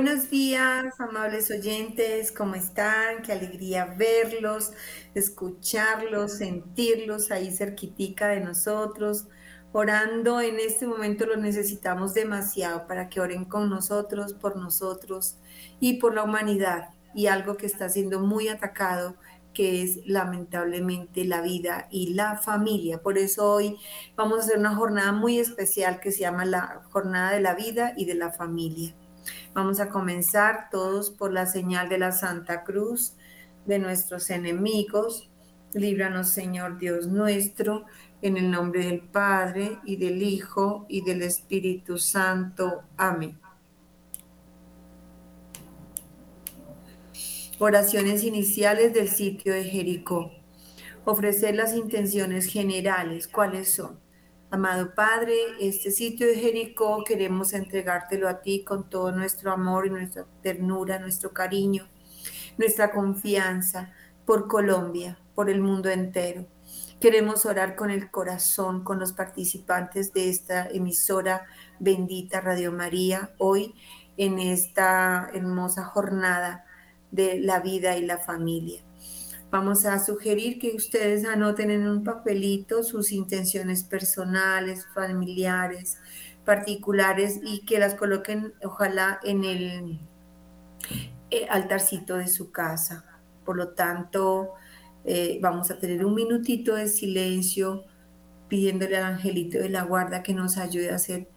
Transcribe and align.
Buenos 0.00 0.30
días, 0.30 0.94
amables 1.00 1.50
oyentes, 1.50 2.30
¿cómo 2.30 2.54
están? 2.54 3.20
Qué 3.20 3.32
alegría 3.32 3.96
verlos, 3.98 4.70
escucharlos, 5.12 6.34
sentirlos 6.34 7.32
ahí 7.32 7.50
cerquitica 7.50 8.28
de 8.28 8.38
nosotros. 8.38 9.26
Orando 9.72 10.40
en 10.40 10.60
este 10.60 10.86
momento 10.86 11.26
lo 11.26 11.36
necesitamos 11.36 12.14
demasiado 12.14 12.86
para 12.86 13.08
que 13.08 13.20
oren 13.20 13.44
con 13.44 13.68
nosotros, 13.68 14.34
por 14.34 14.54
nosotros 14.54 15.36
y 15.80 15.94
por 15.94 16.14
la 16.14 16.22
humanidad 16.22 16.90
y 17.12 17.26
algo 17.26 17.56
que 17.56 17.66
está 17.66 17.88
siendo 17.88 18.20
muy 18.20 18.46
atacado 18.46 19.16
que 19.52 19.82
es 19.82 20.06
lamentablemente 20.06 21.24
la 21.24 21.40
vida 21.40 21.88
y 21.90 22.14
la 22.14 22.36
familia. 22.36 23.02
Por 23.02 23.18
eso 23.18 23.52
hoy 23.52 23.76
vamos 24.14 24.38
a 24.38 24.42
hacer 24.42 24.58
una 24.58 24.76
jornada 24.76 25.10
muy 25.10 25.40
especial 25.40 25.98
que 25.98 26.12
se 26.12 26.20
llama 26.20 26.44
la 26.44 26.82
Jornada 26.92 27.32
de 27.32 27.40
la 27.40 27.56
Vida 27.56 27.94
y 27.96 28.04
de 28.04 28.14
la 28.14 28.30
Familia. 28.30 28.94
Vamos 29.58 29.80
a 29.80 29.88
comenzar 29.88 30.68
todos 30.70 31.10
por 31.10 31.32
la 31.32 31.44
señal 31.44 31.88
de 31.88 31.98
la 31.98 32.12
Santa 32.12 32.62
Cruz 32.62 33.14
de 33.66 33.80
nuestros 33.80 34.30
enemigos. 34.30 35.28
Líbranos, 35.72 36.28
Señor 36.28 36.78
Dios 36.78 37.08
nuestro, 37.08 37.84
en 38.22 38.36
el 38.36 38.52
nombre 38.52 38.86
del 38.86 39.00
Padre 39.00 39.80
y 39.84 39.96
del 39.96 40.22
Hijo 40.22 40.86
y 40.88 41.00
del 41.00 41.22
Espíritu 41.22 41.98
Santo. 41.98 42.84
Amén. 42.96 43.36
Oraciones 47.58 48.22
iniciales 48.22 48.94
del 48.94 49.08
sitio 49.08 49.54
de 49.54 49.64
Jericó. 49.64 50.30
Ofrecer 51.04 51.56
las 51.56 51.74
intenciones 51.74 52.46
generales. 52.46 53.26
¿Cuáles 53.26 53.74
son? 53.74 53.98
Amado 54.50 54.94
Padre, 54.94 55.36
este 55.60 55.90
sitio 55.90 56.26
de 56.26 56.36
Jericó 56.36 57.04
queremos 57.04 57.52
entregártelo 57.52 58.30
a 58.30 58.40
ti 58.40 58.64
con 58.64 58.88
todo 58.88 59.12
nuestro 59.12 59.52
amor 59.52 59.86
y 59.86 59.90
nuestra 59.90 60.24
ternura, 60.42 60.98
nuestro 60.98 61.34
cariño, 61.34 61.86
nuestra 62.56 62.90
confianza 62.90 63.92
por 64.24 64.48
Colombia, 64.48 65.18
por 65.34 65.50
el 65.50 65.60
mundo 65.60 65.90
entero. 65.90 66.46
Queremos 66.98 67.44
orar 67.44 67.76
con 67.76 67.90
el 67.90 68.10
corazón, 68.10 68.84
con 68.84 68.98
los 68.98 69.12
participantes 69.12 70.14
de 70.14 70.30
esta 70.30 70.66
emisora 70.66 71.44
bendita 71.78 72.40
Radio 72.40 72.72
María, 72.72 73.34
hoy 73.36 73.74
en 74.16 74.38
esta 74.38 75.28
hermosa 75.34 75.84
jornada 75.84 76.64
de 77.10 77.38
la 77.38 77.60
vida 77.60 77.98
y 77.98 78.06
la 78.06 78.16
familia. 78.16 78.87
Vamos 79.50 79.86
a 79.86 79.98
sugerir 80.04 80.58
que 80.58 80.76
ustedes 80.76 81.24
anoten 81.24 81.70
en 81.70 81.88
un 81.88 82.04
papelito 82.04 82.82
sus 82.82 83.12
intenciones 83.12 83.82
personales, 83.82 84.86
familiares, 84.94 85.98
particulares 86.44 87.40
y 87.42 87.64
que 87.64 87.78
las 87.78 87.94
coloquen 87.94 88.52
ojalá 88.62 89.20
en 89.22 89.44
el 89.44 90.00
eh, 91.30 91.46
altarcito 91.48 92.16
de 92.16 92.26
su 92.26 92.52
casa. 92.52 93.04
Por 93.46 93.56
lo 93.56 93.70
tanto, 93.70 94.52
eh, 95.04 95.38
vamos 95.40 95.70
a 95.70 95.78
tener 95.78 96.04
un 96.04 96.14
minutito 96.14 96.74
de 96.74 96.88
silencio 96.88 97.84
pidiéndole 98.48 98.98
al 98.98 99.04
angelito 99.04 99.58
de 99.58 99.70
la 99.70 99.84
guarda 99.84 100.22
que 100.22 100.34
nos 100.34 100.58
ayude 100.58 100.90
a 100.90 100.98
ser 100.98 101.28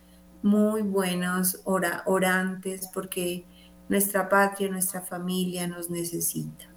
muy 0.44 0.81
buenos 0.81 1.61
orantes 1.66 2.89
porque 2.94 3.45
nuestra 3.88 4.27
patria, 4.27 4.69
nuestra 4.69 5.01
familia 5.01 5.67
nos 5.67 5.89
necesita. 5.89 6.70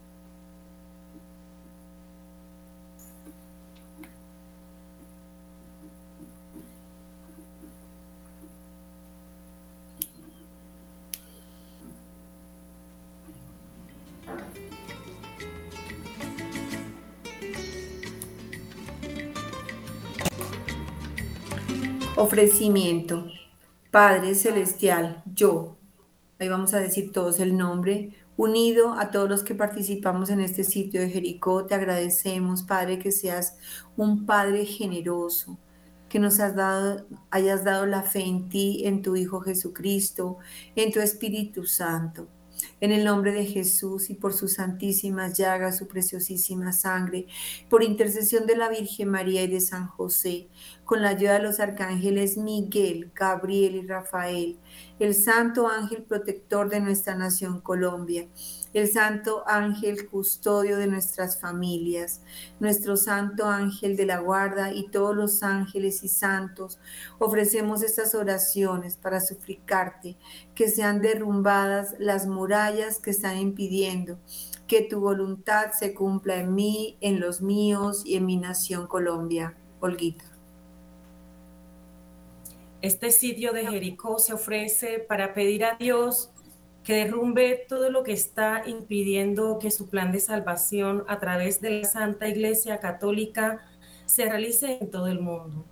Ofrecimiento. 22.34 23.28
Padre 23.92 24.34
Celestial, 24.34 25.22
yo, 25.36 25.76
ahí 26.40 26.48
vamos 26.48 26.74
a 26.74 26.80
decir 26.80 27.12
todos 27.12 27.38
el 27.38 27.56
nombre, 27.56 28.10
unido 28.36 28.94
a 28.94 29.12
todos 29.12 29.28
los 29.28 29.44
que 29.44 29.54
participamos 29.54 30.30
en 30.30 30.40
este 30.40 30.64
sitio 30.64 31.00
de 31.00 31.10
Jericó, 31.10 31.64
te 31.64 31.76
agradecemos, 31.76 32.64
Padre, 32.64 32.98
que 32.98 33.12
seas 33.12 33.56
un 33.96 34.26
Padre 34.26 34.66
generoso, 34.66 35.60
que 36.08 36.18
nos 36.18 36.40
has 36.40 36.56
dado, 36.56 37.06
hayas 37.30 37.62
dado 37.62 37.86
la 37.86 38.02
fe 38.02 38.24
en 38.24 38.48
ti, 38.48 38.82
en 38.84 39.00
tu 39.02 39.14
Hijo 39.14 39.40
Jesucristo, 39.40 40.38
en 40.74 40.90
tu 40.90 40.98
Espíritu 40.98 41.66
Santo. 41.66 42.26
En 42.80 42.92
el 42.92 43.04
nombre 43.04 43.32
de 43.32 43.44
Jesús 43.44 44.10
y 44.10 44.14
por 44.14 44.32
sus 44.32 44.54
santísimas 44.54 45.36
llagas, 45.36 45.78
su 45.78 45.86
preciosísima 45.86 46.72
sangre, 46.72 47.26
por 47.68 47.82
intercesión 47.82 48.46
de 48.46 48.56
la 48.56 48.68
Virgen 48.68 49.10
María 49.10 49.42
y 49.42 49.48
de 49.48 49.60
San 49.60 49.86
José, 49.86 50.48
con 50.84 51.02
la 51.02 51.10
ayuda 51.10 51.34
de 51.34 51.42
los 51.42 51.60
arcángeles 51.60 52.36
Miguel, 52.36 53.10
Gabriel 53.14 53.76
y 53.76 53.86
Rafael, 53.86 54.58
el 54.98 55.14
santo 55.14 55.68
ángel 55.68 56.02
protector 56.02 56.68
de 56.68 56.80
nuestra 56.80 57.14
nación 57.14 57.60
Colombia, 57.60 58.28
el 58.74 58.88
santo 58.90 59.44
ángel 59.46 60.06
custodio 60.08 60.76
de 60.76 60.88
nuestras 60.88 61.40
familias, 61.40 62.20
nuestro 62.60 62.96
santo 62.96 63.46
ángel 63.46 63.96
de 63.96 64.04
la 64.04 64.18
guarda 64.18 64.72
y 64.72 64.88
todos 64.88 65.16
los 65.16 65.42
ángeles 65.42 66.02
y 66.02 66.08
santos, 66.08 66.78
ofrecemos 67.18 67.82
estas 67.82 68.14
oraciones 68.14 68.96
para 68.96 69.20
suplicarte 69.20 70.16
que 70.54 70.68
sean 70.68 71.00
derrumbadas 71.00 71.94
las 71.98 72.26
murallas 72.26 72.98
que 72.98 73.10
están 73.10 73.38
impidiendo 73.38 74.18
que 74.66 74.82
tu 74.82 75.00
voluntad 75.00 75.72
se 75.72 75.94
cumpla 75.94 76.36
en 76.36 76.54
mí, 76.54 76.96
en 77.00 77.20
los 77.20 77.40
míos 77.40 78.02
y 78.04 78.16
en 78.16 78.26
mi 78.26 78.36
nación 78.36 78.86
Colombia. 78.86 79.54
Olguita. 79.80 80.24
Este 82.80 83.10
sitio 83.10 83.52
de 83.52 83.66
Jericó 83.66 84.18
se 84.18 84.34
ofrece 84.34 84.98
para 84.98 85.32
pedir 85.32 85.64
a 85.64 85.76
Dios 85.76 86.30
que 86.84 86.96
derrumbe 86.96 87.64
todo 87.66 87.90
lo 87.90 88.02
que 88.02 88.12
está 88.12 88.62
impidiendo 88.66 89.58
que 89.58 89.70
su 89.70 89.88
plan 89.88 90.12
de 90.12 90.20
salvación 90.20 91.04
a 91.08 91.18
través 91.18 91.62
de 91.62 91.80
la 91.80 91.88
Santa 91.88 92.28
Iglesia 92.28 92.78
Católica 92.78 93.62
se 94.04 94.26
realice 94.26 94.78
en 94.80 94.90
todo 94.90 95.06
el 95.06 95.18
mundo, 95.18 95.64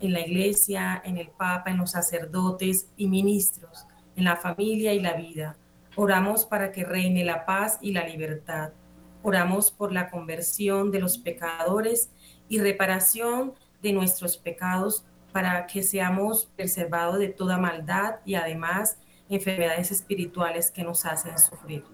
en 0.00 0.12
la 0.12 0.20
Iglesia, 0.20 1.02
en 1.04 1.16
el 1.18 1.28
Papa, 1.30 1.72
en 1.72 1.78
los 1.78 1.90
sacerdotes 1.90 2.88
y 2.96 3.08
ministros, 3.08 3.86
en 4.14 4.24
la 4.24 4.36
familia 4.36 4.94
y 4.94 5.00
la 5.00 5.14
vida. 5.14 5.56
Oramos 5.96 6.46
para 6.46 6.70
que 6.70 6.84
reine 6.84 7.24
la 7.24 7.44
paz 7.44 7.78
y 7.82 7.92
la 7.92 8.06
libertad. 8.06 8.70
Oramos 9.24 9.72
por 9.72 9.92
la 9.92 10.10
conversión 10.10 10.92
de 10.92 11.00
los 11.00 11.18
pecadores 11.18 12.10
y 12.48 12.60
reparación 12.60 13.54
de 13.82 13.92
nuestros 13.92 14.36
pecados 14.36 15.04
para 15.32 15.66
que 15.66 15.82
seamos 15.82 16.46
preservados 16.56 17.18
de 17.18 17.28
toda 17.28 17.58
maldad 17.58 18.16
y 18.24 18.36
además 18.36 18.98
enfermedades 19.34 19.90
espirituales 19.90 20.70
que 20.70 20.82
nos 20.82 21.04
hacen 21.04 21.38
sufrir. 21.38 21.84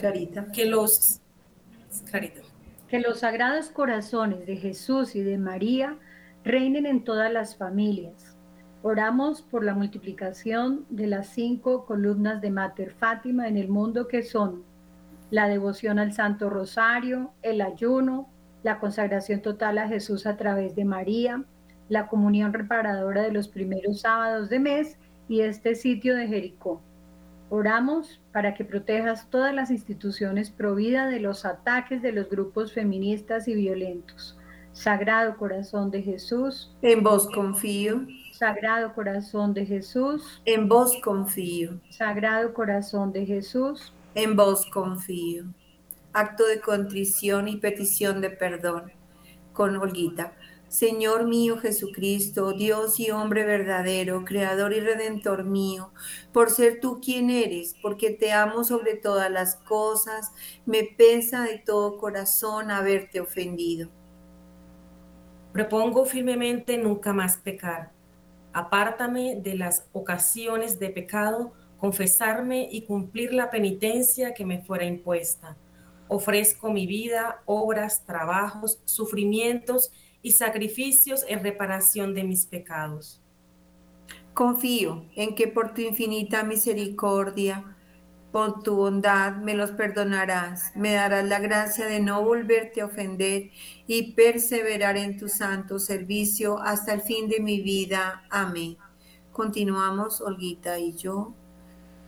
Carita. 0.00 0.50
Que 0.52 0.66
los, 0.66 1.20
que 2.88 3.00
los 3.00 3.20
sagrados 3.20 3.70
corazones 3.70 4.46
de 4.46 4.56
Jesús 4.56 5.14
y 5.14 5.22
de 5.22 5.38
María 5.38 5.96
reinen 6.44 6.86
en 6.86 7.04
todas 7.04 7.32
las 7.32 7.56
familias. 7.56 8.36
Oramos 8.82 9.42
por 9.42 9.64
la 9.64 9.74
multiplicación 9.74 10.86
de 10.90 11.06
las 11.06 11.28
cinco 11.28 11.86
columnas 11.86 12.40
de 12.40 12.50
Mater 12.50 12.92
Fátima 12.92 13.48
en 13.48 13.56
el 13.56 13.68
mundo 13.68 14.06
que 14.06 14.22
son 14.22 14.64
la 15.30 15.48
devoción 15.48 15.98
al 15.98 16.12
Santo 16.12 16.50
Rosario, 16.50 17.32
el 17.42 17.60
ayuno, 17.60 18.28
la 18.62 18.78
consagración 18.78 19.42
total 19.42 19.78
a 19.78 19.88
Jesús 19.88 20.26
a 20.26 20.36
través 20.36 20.76
de 20.76 20.84
María, 20.84 21.44
la 21.88 22.08
comunión 22.08 22.52
reparadora 22.52 23.22
de 23.22 23.32
los 23.32 23.48
primeros 23.48 24.00
sábados 24.00 24.48
de 24.48 24.58
mes 24.58 24.98
y 25.28 25.40
este 25.40 25.74
sitio 25.74 26.14
de 26.14 26.28
Jericó. 26.28 26.80
Oramos 27.48 28.20
para 28.32 28.54
que 28.54 28.64
protejas 28.64 29.28
todas 29.30 29.54
las 29.54 29.70
instituciones 29.70 30.50
provida 30.50 31.06
de 31.08 31.20
los 31.20 31.44
ataques 31.44 32.02
de 32.02 32.12
los 32.12 32.28
grupos 32.28 32.72
feministas 32.72 33.46
y 33.46 33.54
violentos. 33.54 34.36
Sagrado 34.72 35.36
Corazón 35.36 35.90
de 35.90 36.02
Jesús. 36.02 36.76
En 36.82 37.02
vos 37.02 37.28
confío. 37.32 38.06
Sagrado 38.32 38.92
Corazón 38.94 39.54
de 39.54 39.64
Jesús. 39.64 40.42
En 40.44 40.68
vos 40.68 41.00
confío. 41.02 41.80
Sagrado 41.90 42.52
Corazón 42.52 43.12
de 43.12 43.24
Jesús. 43.24 43.94
En 44.14 44.36
vos 44.36 44.66
confío 44.66 45.46
acto 46.16 46.46
de 46.46 46.60
contrición 46.62 47.46
y 47.46 47.58
petición 47.58 48.22
de 48.22 48.30
perdón 48.30 48.90
con 49.52 49.76
Olguita. 49.76 50.32
Señor 50.68 51.26
mío 51.26 51.58
Jesucristo, 51.58 52.52
Dios 52.52 52.98
y 52.98 53.10
hombre 53.10 53.44
verdadero, 53.44 54.24
Creador 54.24 54.72
y 54.72 54.80
Redentor 54.80 55.44
mío, 55.44 55.92
por 56.32 56.50
ser 56.50 56.80
tú 56.80 57.00
quien 57.00 57.30
eres, 57.30 57.76
porque 57.80 58.10
te 58.10 58.32
amo 58.32 58.64
sobre 58.64 58.94
todas 58.94 59.30
las 59.30 59.56
cosas, 59.56 60.32
me 60.66 60.82
pesa 60.82 61.44
de 61.44 61.58
todo 61.58 61.98
corazón 61.98 62.70
haberte 62.70 63.20
ofendido. 63.20 63.90
Propongo 65.52 66.04
firmemente 66.04 66.76
nunca 66.76 67.12
más 67.12 67.38
pecar. 67.38 67.92
Apártame 68.52 69.36
de 69.36 69.54
las 69.54 69.86
ocasiones 69.92 70.78
de 70.78 70.90
pecado, 70.90 71.52
confesarme 71.78 72.68
y 72.70 72.82
cumplir 72.82 73.32
la 73.32 73.50
penitencia 73.50 74.34
que 74.34 74.44
me 74.44 74.62
fuera 74.62 74.84
impuesta. 74.84 75.56
Ofrezco 76.08 76.70
mi 76.70 76.86
vida, 76.86 77.42
obras, 77.46 78.04
trabajos, 78.04 78.80
sufrimientos 78.84 79.90
y 79.92 80.05
sacrificios 80.24 81.24
en 81.28 81.42
reparación 81.42 82.14
de 82.14 82.24
mis 82.24 82.46
pecados. 82.46 83.22
Confío 84.34 85.06
en 85.14 85.34
que 85.34 85.48
por 85.48 85.72
tu 85.72 85.80
infinita 85.80 86.42
misericordia, 86.42 87.76
por 88.32 88.62
tu 88.62 88.76
bondad 88.76 89.36
me 89.36 89.54
los 89.54 89.70
perdonarás, 89.70 90.72
me 90.74 90.92
darás 90.92 91.24
la 91.24 91.38
gracia 91.38 91.86
de 91.86 92.00
no 92.00 92.22
volverte 92.22 92.82
a 92.82 92.86
ofender 92.86 93.50
y 93.86 94.12
perseverar 94.12 94.98
en 94.98 95.16
tu 95.16 95.28
santo 95.28 95.78
servicio 95.78 96.58
hasta 96.58 96.92
el 96.92 97.00
fin 97.00 97.30
de 97.30 97.40
mi 97.40 97.62
vida. 97.62 98.26
Amén. 98.28 98.76
Continuamos, 99.32 100.20
Olguita 100.20 100.78
y 100.78 100.92
yo. 100.94 101.34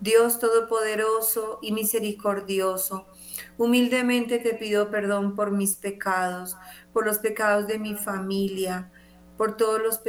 Dios 0.01 0.39
Todopoderoso 0.39 1.59
y 1.61 1.73
misericordioso, 1.73 3.07
humildemente 3.57 4.39
te 4.39 4.55
pido 4.55 4.91
perdón 4.91 5.35
por 5.35 5.51
mis 5.51 5.77
pecados 5.77 6.57
por 6.93 7.06
los 7.06 7.19
pecados 7.19 7.67
de 7.67 7.79
mi 7.79 7.94
familia, 7.94 8.90
por 9.37 9.56
todos 9.56 9.81
los, 9.81 10.00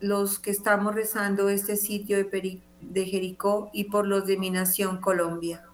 los 0.00 0.38
que 0.38 0.50
estamos 0.50 0.94
rezando 0.94 1.48
este 1.48 1.76
sitio 1.76 2.16
de, 2.16 2.60
de 2.80 3.04
Jericó 3.04 3.70
y 3.72 3.84
por 3.84 4.06
los 4.06 4.26
de 4.26 4.36
mi 4.36 4.50
nación 4.50 5.00
Colombia. 5.00 5.64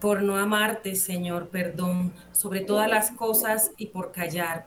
Por 0.00 0.22
no 0.22 0.36
amarte, 0.36 0.96
Señor, 0.96 1.48
perdón 1.48 2.12
sobre 2.32 2.60
todas 2.60 2.90
las 2.90 3.10
cosas 3.12 3.70
y 3.76 3.86
por 3.86 4.10
callar, 4.12 4.66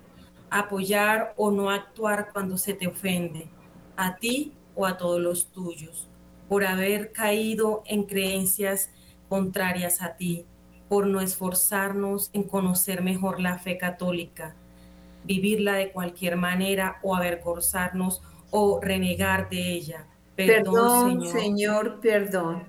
apoyar 0.49 1.33
o 1.35 1.51
no 1.51 1.69
actuar 1.69 2.29
cuando 2.31 2.57
se 2.57 2.73
te 2.73 2.87
ofende, 2.87 3.49
a 3.97 4.15
ti 4.15 4.53
o 4.75 4.85
a 4.85 4.97
todos 4.97 5.19
los 5.19 5.47
tuyos, 5.47 6.07
por 6.47 6.63
haber 6.65 7.11
caído 7.11 7.83
en 7.85 8.03
creencias 8.03 8.89
contrarias 9.27 10.01
a 10.01 10.15
ti, 10.15 10.45
por 10.89 11.07
no 11.07 11.21
esforzarnos 11.21 12.29
en 12.33 12.43
conocer 12.43 13.01
mejor 13.01 13.39
la 13.39 13.57
fe 13.57 13.77
católica, 13.77 14.55
vivirla 15.23 15.73
de 15.73 15.91
cualquier 15.91 16.35
manera 16.35 16.99
o 17.01 17.15
avergonzarnos 17.15 18.21
o 18.51 18.79
renegar 18.81 19.49
de 19.49 19.73
ella. 19.73 20.07
Perdón, 20.35 21.21
Señor. 21.21 21.31
Señor, 21.31 21.99
perdón. 21.99 22.63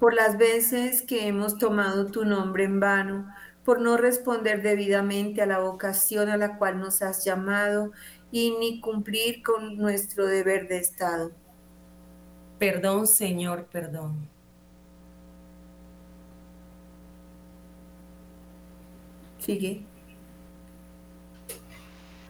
Por 0.00 0.14
las 0.14 0.38
veces 0.38 1.02
que 1.02 1.26
hemos 1.26 1.58
tomado 1.58 2.06
tu 2.06 2.24
nombre 2.24 2.64
en 2.64 2.80
vano, 2.80 3.28
por 3.64 3.80
no 3.80 3.96
responder 3.96 4.62
debidamente 4.62 5.42
a 5.42 5.46
la 5.46 5.58
vocación 5.58 6.30
a 6.30 6.36
la 6.36 6.56
cual 6.56 6.80
nos 6.80 7.02
has 7.02 7.24
llamado 7.24 7.92
y 8.30 8.56
ni 8.58 8.80
cumplir 8.80 9.42
con 9.42 9.76
nuestro 9.76 10.26
deber 10.26 10.68
de 10.68 10.78
Estado. 10.78 11.32
Perdón, 12.58 13.06
Señor, 13.06 13.66
perdón. 13.70 14.28
Sigue 19.48 19.82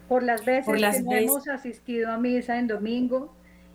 por 0.08 0.22
las 0.22 0.44
veces 0.44 1.04
que 1.06 1.18
hemos 1.18 1.48
asistido 1.48 2.10
a 2.10 2.16
misa 2.16 2.58
en 2.58 2.66
domingo 2.66 3.34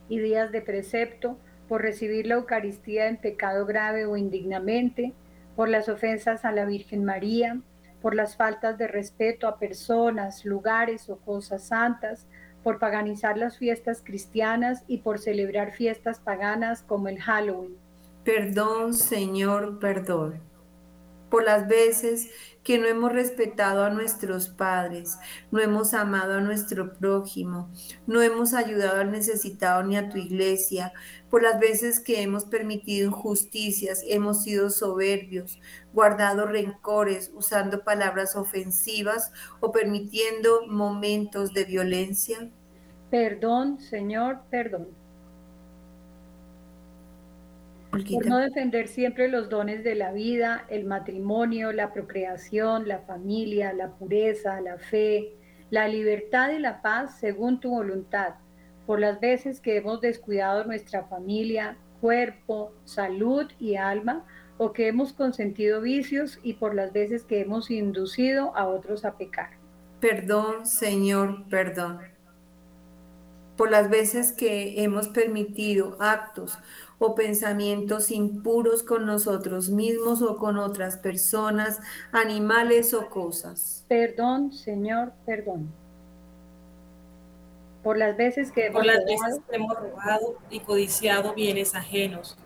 y 0.10 0.20
días 0.20 0.52
de 0.52 0.62
precepto, 0.62 1.38
por 1.70 1.82
recibir 1.82 2.28
la 2.28 2.36
Eucaristía 2.36 3.08
en 3.08 3.18
pecado 3.18 3.66
grave 3.66 4.06
o 4.06 4.18
indignamente, 4.18 5.14
por 5.56 5.70
las 5.70 5.90
ofensas 5.90 6.44
a 6.44 6.52
la 6.52 6.66
Virgen 6.66 7.06
María, 7.06 7.60
por 8.02 8.16
las 8.16 8.36
faltas 8.36 8.78
de 8.78 8.88
respeto 8.88 9.48
a 9.48 9.60
personas, 9.60 10.44
lugares 10.44 11.10
o 11.10 11.18
cosas 11.18 11.64
santas, 11.64 12.28
por 12.64 12.80
paganizar 12.80 13.38
las 13.38 13.58
fiestas 13.58 14.02
cristianas 14.04 14.84
y 14.88 15.00
por 15.00 15.20
celebrar 15.20 15.72
fiestas 15.72 16.20
paganas 16.20 16.82
como 16.82 17.08
el 17.08 17.20
Halloween. 17.20 17.76
Perdón, 18.24 18.94
Señor, 18.94 19.80
perdón. 19.80 20.40
Por 21.30 21.44
las 21.44 21.68
veces 21.68 22.30
que 22.64 22.78
no 22.78 22.88
hemos 22.88 23.12
respetado 23.12 23.84
a 23.84 23.90
nuestros 23.90 24.48
padres, 24.48 25.18
no 25.52 25.60
hemos 25.60 25.94
amado 25.94 26.36
a 26.36 26.42
nuestro 26.42 26.94
prójimo, 26.94 27.70
no 28.08 28.22
hemos 28.22 28.54
ayudado 28.54 29.02
al 29.02 29.12
necesitado 29.12 29.84
ni 29.84 29.98
a 29.98 30.10
tu 30.10 30.18
iglesia, 30.18 30.94
por 31.30 31.44
las 31.44 31.60
veces 31.60 32.00
que 32.00 32.22
hemos 32.22 32.46
permitido 32.46 33.08
injusticias, 33.08 34.04
hemos 34.08 34.44
sido 34.44 34.70
soberbios, 34.70 35.60
guardado 35.94 36.46
rencores, 36.46 37.32
usando 37.36 37.84
palabras 37.84 38.36
ofensivas 38.36 39.32
o 39.60 39.72
permitiendo 39.72 40.68
momentos 40.68 41.54
de 41.54 41.66
violencia. 41.66 42.50
Perdón, 43.10 43.80
Señor, 43.80 44.42
perdón 44.50 45.03
por 47.94 48.26
no 48.26 48.40
defender 48.40 48.88
siempre 48.88 49.28
los 49.28 49.50
dones 49.50 49.84
de 49.84 49.94
la 49.94 50.12
vida, 50.12 50.66
el 50.70 50.86
matrimonio, 50.86 51.72
la 51.72 51.94
procreación, 51.94 52.88
la 52.88 53.00
familia, 53.00 53.72
la 53.72 53.92
pureza, 53.92 54.60
la 54.62 54.78
fe, 54.78 55.36
la 55.70 55.88
libertad 55.88 56.52
y 56.52 56.60
la 56.60 56.82
paz 56.82 57.20
según 57.20 57.60
tu 57.60 57.70
voluntad, 57.70 58.36
por 58.88 59.00
las 59.00 59.20
veces 59.20 59.60
que 59.60 59.78
hemos 59.78 60.02
descuidado 60.02 60.66
nuestra 60.66 61.04
familia, 61.04 61.78
cuerpo, 62.02 62.74
salud 62.84 63.46
y 63.60 63.76
alma, 63.76 64.26
o 64.58 64.74
que 64.74 64.88
hemos 64.88 65.14
consentido 65.14 65.82
vicios 65.82 66.40
y 66.44 66.54
por 66.54 66.76
las 66.76 66.94
veces 66.94 67.24
que 67.24 67.42
hemos 67.42 67.70
inducido 67.70 68.56
a 68.56 68.68
otros 68.68 69.06
a 69.06 69.18
pecar. 69.18 69.52
Perdón, 70.00 70.66
Señor, 70.66 71.48
perdón. 71.50 72.00
Por 73.56 73.70
las 73.70 73.90
veces 73.90 74.32
que 74.32 74.84
hemos 74.84 75.08
permitido 75.10 75.96
actos 76.00 76.58
o 77.04 77.16
pensamientos 77.16 78.12
impuros 78.12 78.82
con 78.82 79.06
nosotros 79.06 79.70
mismos 79.70 80.22
o 80.22 80.38
con 80.38 80.58
otras 80.58 80.98
personas, 80.98 81.82
animales 82.14 82.94
o 82.94 83.10
cosas. 83.10 83.84
Perdón, 83.90 84.54
Señor, 84.54 85.12
perdón. 85.26 85.70
Por 87.84 87.98
las 87.98 88.16
veces 88.16 88.54
que 88.54 88.68
hemos, 88.68 88.86
hemos 89.52 89.78
robado 89.78 90.38
y 90.50 90.62
codiciado 90.62 91.34
bienes 91.34 91.76
ajenos, 91.76 92.38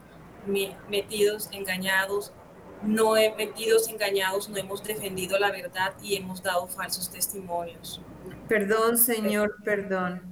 metidos, 0.90 1.50
engañados, 1.52 2.34
no 2.82 3.12
metidos, 3.12 3.88
engañados, 3.90 4.50
no 4.50 4.58
hemos 4.58 4.84
defendido 4.84 5.38
la 5.38 5.52
verdad 5.52 5.94
y 6.02 6.16
hemos 6.16 6.42
dado 6.42 6.68
falsos 6.68 7.12
testimonios. 7.12 8.02
Perdón, 8.48 8.98
Señor, 8.98 9.56
perdón. 9.64 10.24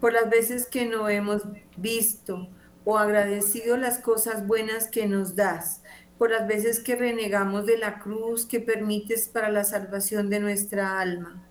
Por 0.00 0.14
las 0.14 0.30
veces 0.30 0.66
que 0.66 0.86
no 0.86 1.10
hemos 1.10 1.42
visto, 1.76 2.48
o 2.84 2.98
agradecido 2.98 3.76
las 3.76 3.98
cosas 3.98 4.46
buenas 4.46 4.88
que 4.88 5.06
nos 5.06 5.36
das, 5.36 5.82
por 6.18 6.30
las 6.30 6.46
veces 6.46 6.80
que 6.80 6.96
renegamos 6.96 7.66
de 7.66 7.78
la 7.78 7.98
cruz 7.98 8.46
que 8.46 8.60
permites 8.60 9.28
para 9.28 9.50
la 9.50 9.64
salvación 9.64 10.30
de 10.30 10.40
nuestra 10.40 11.00
alma. 11.00 11.42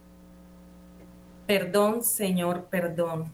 Perdón, 1.48 2.04
Señor, 2.04 2.68
perdón. 2.70 3.32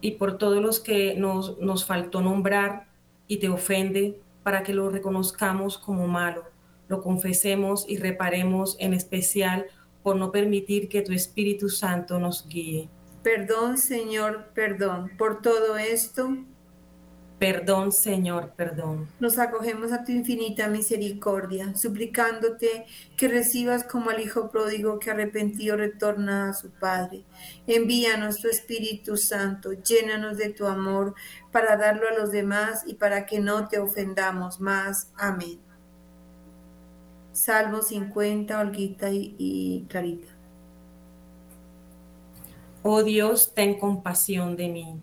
Y 0.00 0.12
por 0.12 0.38
todos 0.38 0.62
los 0.62 0.80
que 0.80 1.14
nos, 1.14 1.58
nos 1.58 1.84
faltó 1.84 2.20
nombrar 2.20 2.86
y 3.26 3.38
te 3.38 3.48
ofende, 3.48 4.20
para 4.42 4.62
que 4.62 4.74
lo 4.74 4.90
reconozcamos 4.90 5.78
como 5.78 6.08
malo, 6.08 6.44
lo 6.88 7.00
confesemos 7.02 7.86
y 7.88 7.96
reparemos 7.96 8.76
en 8.80 8.92
especial 8.92 9.66
por 10.02 10.16
no 10.16 10.32
permitir 10.32 10.88
que 10.88 11.02
tu 11.02 11.12
Espíritu 11.12 11.68
Santo 11.68 12.18
nos 12.18 12.46
guíe. 12.48 12.88
Perdón, 13.22 13.78
Señor, 13.78 14.48
perdón. 14.52 15.12
Por 15.16 15.42
todo 15.42 15.76
esto, 15.76 16.36
Perdón, 17.42 17.90
Señor, 17.90 18.52
perdón. 18.54 19.08
Nos 19.18 19.36
acogemos 19.40 19.90
a 19.90 20.04
tu 20.04 20.12
infinita 20.12 20.68
misericordia, 20.68 21.74
suplicándote 21.74 22.86
que 23.16 23.26
recibas 23.26 23.82
como 23.82 24.10
al 24.10 24.20
Hijo 24.20 24.48
pródigo 24.52 25.00
que 25.00 25.10
arrepentido 25.10 25.76
retorna 25.76 26.50
a 26.50 26.54
su 26.54 26.70
Padre. 26.70 27.24
Envíanos 27.66 28.40
tu 28.40 28.46
Espíritu 28.46 29.16
Santo, 29.16 29.72
llénanos 29.72 30.36
de 30.36 30.50
tu 30.50 30.68
amor 30.68 31.16
para 31.50 31.76
darlo 31.76 32.08
a 32.08 32.16
los 32.16 32.30
demás 32.30 32.84
y 32.86 32.94
para 32.94 33.26
que 33.26 33.40
no 33.40 33.66
te 33.66 33.80
ofendamos 33.80 34.60
más. 34.60 35.10
Amén. 35.16 35.58
Salmo 37.32 37.82
50, 37.82 38.60
Olguita 38.60 39.10
y, 39.10 39.34
y 39.36 39.86
Clarita. 39.88 40.28
Oh 42.84 43.02
Dios, 43.02 43.52
ten 43.52 43.80
compasión 43.80 44.54
de 44.54 44.68
mí 44.68 45.02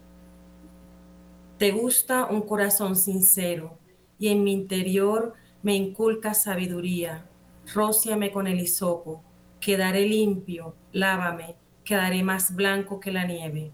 Te 1.61 1.69
gusta 1.69 2.25
un 2.25 2.41
corazón 2.41 2.95
sincero, 2.95 3.77
y 4.17 4.29
en 4.29 4.43
mi 4.43 4.51
interior 4.51 5.35
me 5.61 5.75
inculca 5.75 6.33
sabiduría. 6.33 7.27
Róciame 7.75 8.31
con 8.31 8.47
el 8.47 8.59
hisopo, 8.59 9.21
quedaré 9.59 10.07
limpio, 10.07 10.73
lávame, 10.91 11.53
quedaré 11.83 12.23
más 12.23 12.55
blanco 12.55 12.99
que 12.99 13.11
la 13.11 13.25
nieve. 13.25 13.69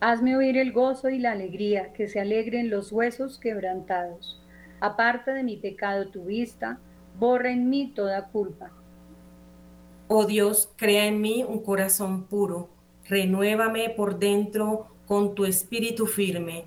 Hazme 0.00 0.36
oír 0.36 0.58
el 0.58 0.72
gozo 0.72 1.08
y 1.08 1.18
la 1.18 1.32
alegría, 1.32 1.94
que 1.94 2.06
se 2.06 2.20
alegren 2.20 2.68
los 2.68 2.92
huesos 2.92 3.38
quebrantados. 3.38 4.38
Aparta 4.80 5.32
de 5.32 5.42
mi 5.42 5.56
pecado 5.56 6.08
tu 6.08 6.26
vista, 6.26 6.80
borra 7.18 7.50
en 7.50 7.70
mí 7.70 7.94
toda 7.94 8.26
culpa. 8.26 8.72
Oh 10.06 10.26
Dios, 10.26 10.70
crea 10.76 11.06
en 11.06 11.22
mí 11.22 11.46
un 11.48 11.62
corazón 11.62 12.24
puro, 12.24 12.68
renuévame 13.08 13.88
por 13.88 14.18
dentro 14.18 14.88
con 15.06 15.34
tu 15.34 15.46
espíritu 15.46 16.04
firme, 16.04 16.66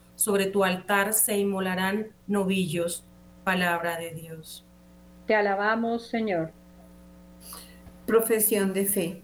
Sobre 0.21 0.45
tu 0.45 0.63
altar 0.63 1.13
se 1.13 1.35
inmolarán 1.35 2.09
novillos. 2.27 3.03
Palabra 3.43 3.97
de 3.97 4.11
Dios. 4.11 4.63
Te 5.25 5.33
alabamos, 5.33 6.09
Señor. 6.09 6.51
Profesión 8.05 8.71
de 8.71 8.85
fe. 8.85 9.23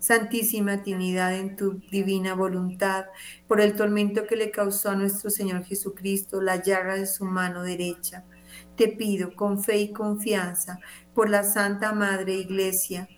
Santísima 0.00 0.82
Trinidad, 0.82 1.36
en 1.36 1.56
tu 1.56 1.74
divina 1.90 2.34
voluntad, 2.34 3.04
por 3.46 3.60
el 3.60 3.76
tormento 3.76 4.26
que 4.26 4.34
le 4.34 4.50
causó 4.50 4.88
a 4.88 4.96
nuestro 4.96 5.28
Señor 5.28 5.62
Jesucristo 5.64 6.40
la 6.40 6.62
llaga 6.62 6.94
de 6.94 7.06
su 7.06 7.26
mano 7.26 7.62
derecha, 7.62 8.24
te 8.76 8.88
pido 8.88 9.36
con 9.36 9.62
fe 9.62 9.76
y 9.78 9.92
confianza 9.92 10.80
por 11.14 11.28
la 11.28 11.44
Santa 11.44 11.92
Madre 11.92 12.32
Iglesia, 12.34 13.10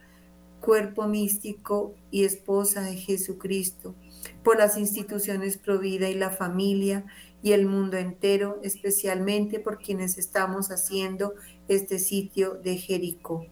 cuerpo 0.61 1.07
místico 1.07 1.95
y 2.11 2.25
esposa 2.25 2.81
de 2.81 2.97
Jesucristo, 2.97 3.95
por 4.43 4.59
las 4.59 4.77
instituciones 4.77 5.59
Provida 5.59 6.09
y 6.09 6.15
la 6.17 6.31
familia 6.31 7.05
y 7.45 7.53
el 7.53 7.67
mundo 7.67 7.97
entero, 7.97 8.59
especialmente 8.65 9.61
por 9.61 9.79
quienes 9.79 10.19
estamos 10.19 10.73
haciendo 10.73 11.35
este 11.69 12.01
sitio 12.01 12.55
de 12.55 12.77
Jericó 12.77 13.47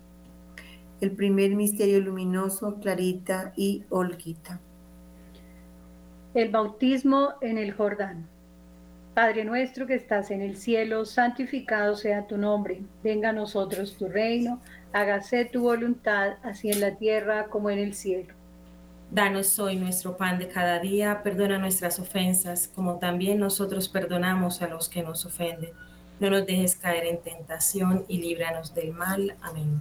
el 1.01 1.13
primer 1.13 1.55
misterio 1.55 2.01
luminoso, 2.01 2.79
Clarita 2.81 3.53
y 3.57 3.85
Olguita. 3.89 4.61
El 6.35 6.51
bautismo 6.51 7.35
en 7.41 7.59
el 7.59 7.73
Jordán. 7.73 8.29
Padre 9.15 9.45
nuestro 9.45 9.87
que 9.87 9.95
estás 9.95 10.31
en 10.31 10.41
el 10.41 10.57
cielo, 10.57 11.05
santificado 11.05 11.97
sea 11.97 12.27
tu 12.27 12.39
nombre. 12.39 12.83
Venga 13.03 13.31
a 13.31 13.33
nosotros 13.33 13.97
tu 13.97 14.09
reino, 14.09 14.61
hágase 14.93 15.45
tu 15.47 15.63
voluntad, 15.63 16.35
así 16.43 16.71
en 16.71 16.81
la 16.81 16.97
tierra 16.97 17.49
como 17.49 17.71
en 17.71 17.81
el 17.81 17.95
cielo. 17.95 18.35
Danos 19.11 19.59
hoy 19.59 19.75
nuestro 19.75 20.17
pan 20.17 20.39
de 20.39 20.47
cada 20.47 20.79
día, 20.79 21.23
perdona 21.25 21.59
nuestras 21.59 21.99
ofensas, 21.99 22.69
como 22.69 23.01
también 23.01 23.41
nosotros 23.41 23.89
perdonamos 23.89 24.63
a 24.63 24.69
los 24.69 24.89
que 24.89 25.03
nos 25.03 25.27
ofenden. 25.27 25.71
No 26.21 26.31
nos 26.31 26.47
dejes 26.47 26.77
caer 26.77 27.07
en 27.07 27.21
tentación 27.21 28.05
y 28.07 28.19
líbranos 28.19 28.73
del 28.73 28.93
mal. 28.93 29.35
Amén. 29.43 29.81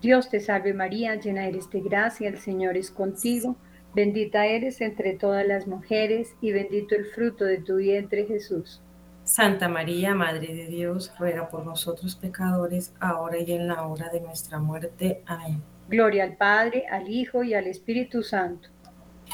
Dios 0.00 0.30
te 0.30 0.40
salve 0.40 0.74
María, 0.74 1.16
llena 1.16 1.46
eres 1.46 1.70
de 1.70 1.80
gracia, 1.80 2.28
el 2.28 2.38
Señor 2.38 2.76
es 2.76 2.90
contigo, 2.90 3.56
bendita 3.94 4.46
eres 4.46 4.80
entre 4.80 5.14
todas 5.14 5.46
las 5.46 5.66
mujeres 5.66 6.34
y 6.40 6.52
bendito 6.52 6.94
el 6.94 7.06
fruto 7.06 7.44
de 7.44 7.58
tu 7.58 7.76
vientre 7.76 8.26
Jesús. 8.26 8.80
Santa 9.24 9.68
María, 9.68 10.14
Madre 10.14 10.54
de 10.54 10.66
Dios, 10.66 11.12
ruega 11.18 11.48
por 11.48 11.66
nosotros 11.66 12.16
pecadores, 12.16 12.94
ahora 13.00 13.38
y 13.38 13.52
en 13.52 13.68
la 13.68 13.86
hora 13.86 14.08
de 14.08 14.20
nuestra 14.20 14.58
muerte. 14.58 15.22
Amén. 15.26 15.62
Gloria 15.88 16.24
al 16.24 16.36
Padre, 16.36 16.86
al 16.90 17.08
Hijo 17.08 17.42
y 17.42 17.54
al 17.54 17.66
Espíritu 17.66 18.22
Santo 18.22 18.68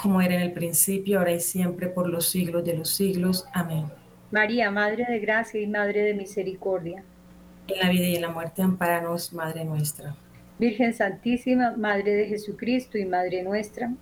como 0.00 0.20
era 0.20 0.34
en 0.34 0.40
el 0.40 0.52
principio, 0.52 1.18
ahora 1.18 1.32
y 1.32 1.40
siempre, 1.40 1.88
por 1.88 2.08
los 2.08 2.28
siglos 2.28 2.64
de 2.64 2.76
los 2.76 2.90
siglos. 2.90 3.46
Amén. 3.52 3.86
María, 4.30 4.70
Madre 4.70 5.06
de 5.08 5.18
Gracia 5.20 5.60
y 5.60 5.66
Madre 5.66 6.02
de 6.02 6.14
Misericordia. 6.14 7.04
En 7.68 7.78
la 7.78 7.88
vida 7.88 8.06
y 8.06 8.16
en 8.16 8.22
la 8.22 8.30
muerte, 8.30 8.62
amparanos, 8.62 9.32
Madre 9.32 9.64
nuestra. 9.64 10.14
Virgen 10.58 10.94
Santísima, 10.94 11.72
Madre 11.76 12.14
de 12.14 12.26
Jesucristo 12.26 12.98
y 12.98 13.04
Madre 13.04 13.42
nuestra. 13.42 13.92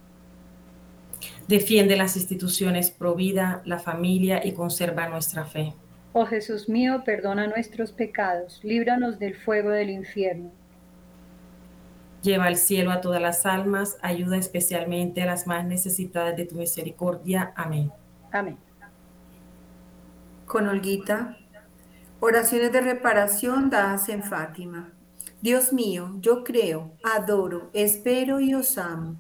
Defiende 1.49 1.97
las 1.97 2.17
instituciones 2.17 2.91
pro 2.91 3.15
vida, 3.15 3.63
la 3.65 3.79
familia 3.79 4.45
y 4.45 4.53
conserva 4.53 5.09
nuestra 5.09 5.45
fe. 5.45 5.75
Oh 6.13 6.27
Jesús 6.27 6.69
mío, 6.69 7.03
perdona 7.05 7.47
nuestros 7.47 7.93
pecados, 7.93 8.61
líbranos 8.63 9.19
del 9.19 9.35
fuego 9.35 9.71
del 9.71 9.91
infierno 9.91 10.51
Lleva 12.23 12.45
al 12.45 12.57
cielo 12.57 12.93
a 12.93 13.01
todas 13.01 13.21
las 13.21 13.45
almas, 13.47 13.99
ayuda 14.01 14.37
especialmente 14.37 15.23
a 15.23 15.27
las 15.27 15.49
más 15.49 15.65
necesitadas 15.65 16.37
de 16.37 16.45
tu 16.45 16.55
misericordia. 16.55 17.53
Amén. 17.57 17.91
Amén. 18.31 18.57
Con 20.47 20.69
Olguita, 20.69 21.37
oraciones 22.21 22.71
de 22.71 22.81
reparación 22.81 23.71
dadas 23.71 24.09
en 24.09 24.23
Fátima. 24.23 24.93
Dios 25.43 25.73
mío, 25.73 26.19
yo 26.21 26.45
creo, 26.45 26.93
adoro, 27.03 27.69
espero 27.73 28.39
y 28.41 28.55
os 28.55 28.79
amo. 28.79 29.17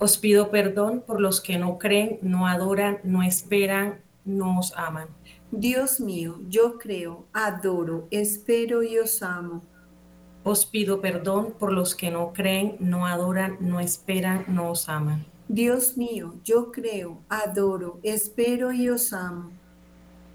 Os 0.00 0.18
pido 0.18 0.50
perdón 0.50 1.04
por 1.06 1.20
los 1.20 1.40
que 1.40 1.56
no 1.56 1.78
creen, 1.78 2.18
no 2.20 2.48
adoran, 2.48 2.98
no 3.04 3.22
esperan, 3.22 4.00
no 4.24 4.58
os 4.58 4.76
aman. 4.76 5.06
Dios 5.52 6.00
mío, 6.00 6.40
yo 6.48 6.78
creo, 6.78 7.26
adoro, 7.32 8.08
espero 8.10 8.82
y 8.82 8.98
os 8.98 9.22
amo. 9.22 9.62
Os 10.42 10.66
pido 10.66 11.00
perdón 11.00 11.54
por 11.56 11.72
los 11.72 11.94
que 11.94 12.10
no 12.10 12.32
creen, 12.32 12.76
no 12.80 13.06
adoran, 13.06 13.56
no 13.60 13.78
esperan, 13.78 14.44
no 14.48 14.72
os 14.72 14.88
aman. 14.88 15.26
Dios 15.46 15.96
mío, 15.96 16.34
yo 16.42 16.72
creo, 16.72 17.20
adoro, 17.28 18.00
espero 18.02 18.72
y 18.72 18.88
os 18.88 19.12
amo. 19.12 19.52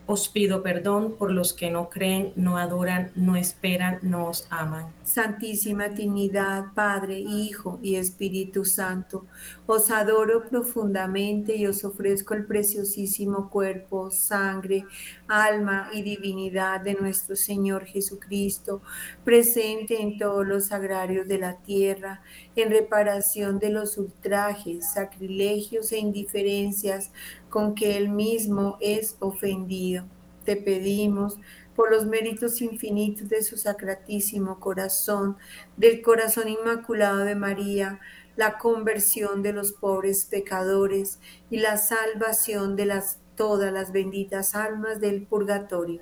Os 0.07 0.29
pido 0.29 0.61
perdón 0.61 1.15
por 1.17 1.31
los 1.31 1.53
que 1.53 1.71
no 1.71 1.89
creen, 1.89 2.31
no 2.35 2.57
adoran, 2.57 3.11
no 3.15 3.35
esperan, 3.35 3.99
no 4.03 4.27
os 4.27 4.45
aman. 4.51 4.85
Santísima 5.05 5.93
Trinidad, 5.93 6.73
Padre, 6.73 7.19
Hijo 7.19 7.79
y 7.83 7.95
Espíritu 7.95 8.65
Santo, 8.65 9.27
os 9.67 9.91
adoro 9.91 10.49
profundamente 10.49 11.55
y 11.55 11.67
os 11.67 11.85
ofrezco 11.85 12.33
el 12.33 12.45
preciosísimo 12.45 13.51
cuerpo, 13.51 14.09
sangre, 14.09 14.83
alma 15.27 15.89
y 15.93 16.01
divinidad 16.01 16.81
de 16.81 16.95
nuestro 16.95 17.35
Señor 17.35 17.85
Jesucristo, 17.85 18.81
presente 19.23 20.01
en 20.01 20.17
todos 20.17 20.45
los 20.45 20.71
agrarios 20.71 21.27
de 21.27 21.37
la 21.37 21.57
tierra, 21.57 22.23
en 22.55 22.71
reparación 22.71 23.59
de 23.59 23.69
los 23.69 23.99
ultrajes, 23.99 24.91
sacrilegios 24.91 25.91
e 25.91 25.99
indiferencias 25.99 27.11
con 27.47 27.75
que 27.75 27.95
Él 27.95 28.09
mismo 28.09 28.77
es 28.81 29.17
ofendido. 29.19 30.03
Te 30.45 30.55
pedimos 30.55 31.37
por 31.75 31.91
los 31.91 32.05
méritos 32.05 32.61
infinitos 32.61 33.29
de 33.29 33.43
su 33.43 33.57
sacratísimo 33.57 34.59
corazón, 34.59 35.37
del 35.77 36.01
corazón 36.01 36.47
inmaculado 36.47 37.19
de 37.19 37.35
María, 37.35 37.99
la 38.35 38.57
conversión 38.57 39.43
de 39.43 39.53
los 39.53 39.71
pobres 39.73 40.25
pecadores 40.25 41.19
y 41.49 41.57
la 41.57 41.77
salvación 41.77 42.75
de 42.75 42.85
las, 42.85 43.19
todas 43.35 43.71
las 43.71 43.91
benditas 43.91 44.55
almas 44.55 44.99
del 44.99 45.23
purgatorio. 45.23 46.01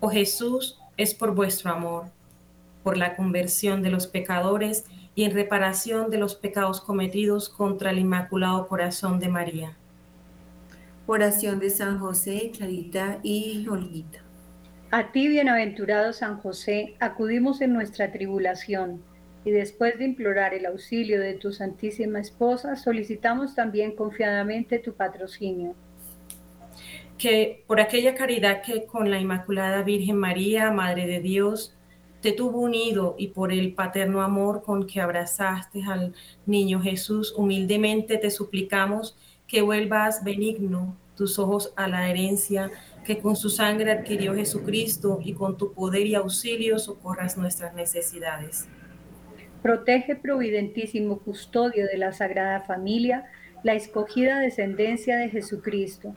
Oh 0.00 0.10
Jesús, 0.10 0.78
es 0.96 1.14
por 1.14 1.34
vuestro 1.34 1.70
amor, 1.70 2.06
por 2.82 2.96
la 2.96 3.16
conversión 3.16 3.82
de 3.82 3.90
los 3.90 4.06
pecadores 4.06 4.84
y 5.14 5.24
en 5.24 5.32
reparación 5.32 6.10
de 6.10 6.18
los 6.18 6.34
pecados 6.34 6.80
cometidos 6.80 7.48
contra 7.48 7.90
el 7.90 7.98
Inmaculado 7.98 8.66
Corazón 8.66 9.20
de 9.20 9.28
María 9.28 9.76
Oración 11.06 11.58
de 11.58 11.68
San 11.68 11.98
José, 11.98 12.52
Clarita 12.56 13.18
y 13.24 13.66
Olguita. 13.68 14.20
A 14.94 15.10
ti, 15.10 15.26
bienaventurado 15.26 16.12
San 16.12 16.36
José, 16.36 16.96
acudimos 17.00 17.62
en 17.62 17.72
nuestra 17.72 18.12
tribulación 18.12 19.02
y 19.42 19.50
después 19.50 19.98
de 19.98 20.04
implorar 20.04 20.52
el 20.52 20.66
auxilio 20.66 21.18
de 21.18 21.32
tu 21.32 21.50
Santísima 21.50 22.20
Esposa, 22.20 22.76
solicitamos 22.76 23.54
también 23.54 23.96
confiadamente 23.96 24.78
tu 24.78 24.92
patrocinio. 24.92 25.74
Que 27.16 27.64
por 27.66 27.80
aquella 27.80 28.14
caridad 28.14 28.60
que 28.60 28.84
con 28.84 29.10
la 29.10 29.18
Inmaculada 29.18 29.82
Virgen 29.82 30.18
María, 30.18 30.70
Madre 30.70 31.06
de 31.06 31.20
Dios, 31.20 31.74
te 32.20 32.32
tuvo 32.32 32.60
unido 32.60 33.14
y 33.16 33.28
por 33.28 33.50
el 33.50 33.72
paterno 33.72 34.20
amor 34.20 34.62
con 34.62 34.86
que 34.86 35.00
abrazaste 35.00 35.84
al 35.84 36.12
niño 36.44 36.82
Jesús, 36.82 37.32
humildemente 37.34 38.18
te 38.18 38.30
suplicamos 38.30 39.16
que 39.48 39.62
vuelvas 39.62 40.22
benigno 40.22 40.94
tus 41.16 41.38
ojos 41.38 41.72
a 41.76 41.88
la 41.88 42.10
herencia 42.10 42.70
que 43.04 43.18
con 43.18 43.36
su 43.36 43.50
sangre 43.50 43.90
adquirió 43.90 44.34
Jesucristo 44.34 45.20
y 45.22 45.34
con 45.34 45.56
tu 45.56 45.72
poder 45.72 46.06
y 46.06 46.14
auxilio 46.14 46.78
socorras 46.78 47.36
nuestras 47.36 47.74
necesidades. 47.74 48.68
Protege, 49.62 50.16
providentísimo 50.16 51.18
custodio 51.18 51.86
de 51.86 51.98
la 51.98 52.12
Sagrada 52.12 52.60
Familia, 52.60 53.26
la 53.62 53.74
escogida 53.74 54.40
descendencia 54.40 55.16
de 55.16 55.30
Jesucristo. 55.30 56.14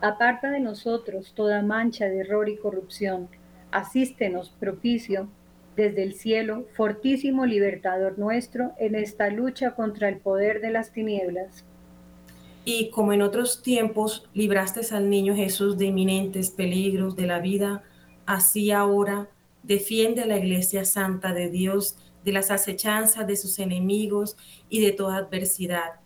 Aparta 0.00 0.50
de 0.50 0.60
nosotros 0.60 1.32
toda 1.34 1.62
mancha 1.62 2.06
de 2.06 2.20
error 2.20 2.48
y 2.48 2.56
corrupción. 2.56 3.28
Asístenos, 3.70 4.54
propicio, 4.60 5.28
desde 5.76 6.04
el 6.04 6.14
cielo, 6.14 6.66
fortísimo 6.74 7.46
libertador 7.46 8.18
nuestro, 8.18 8.72
en 8.78 8.94
esta 8.94 9.28
lucha 9.28 9.72
contra 9.72 10.08
el 10.08 10.18
poder 10.18 10.60
de 10.60 10.70
las 10.70 10.92
tinieblas 10.92 11.64
y 12.64 12.90
como 12.90 13.12
en 13.12 13.22
otros 13.22 13.62
tiempos 13.62 14.26
libraste 14.32 14.80
al 14.94 15.10
niño 15.10 15.34
Jesús 15.34 15.76
de 15.76 15.86
inminentes 15.86 16.50
peligros 16.50 17.14
de 17.14 17.26
la 17.26 17.38
vida, 17.38 17.82
así 18.26 18.70
ahora 18.70 19.28
defiende 19.62 20.22
a 20.22 20.26
la 20.26 20.38
Iglesia 20.38 20.84
Santa 20.84 21.34
de 21.34 21.50
Dios 21.50 21.96
de 22.24 22.32
las 22.32 22.50
acechanzas 22.50 23.26
de 23.26 23.36
sus 23.36 23.58
enemigos 23.58 24.36
y 24.70 24.80
de 24.80 24.92
toda 24.92 25.18
adversidad. 25.18 26.00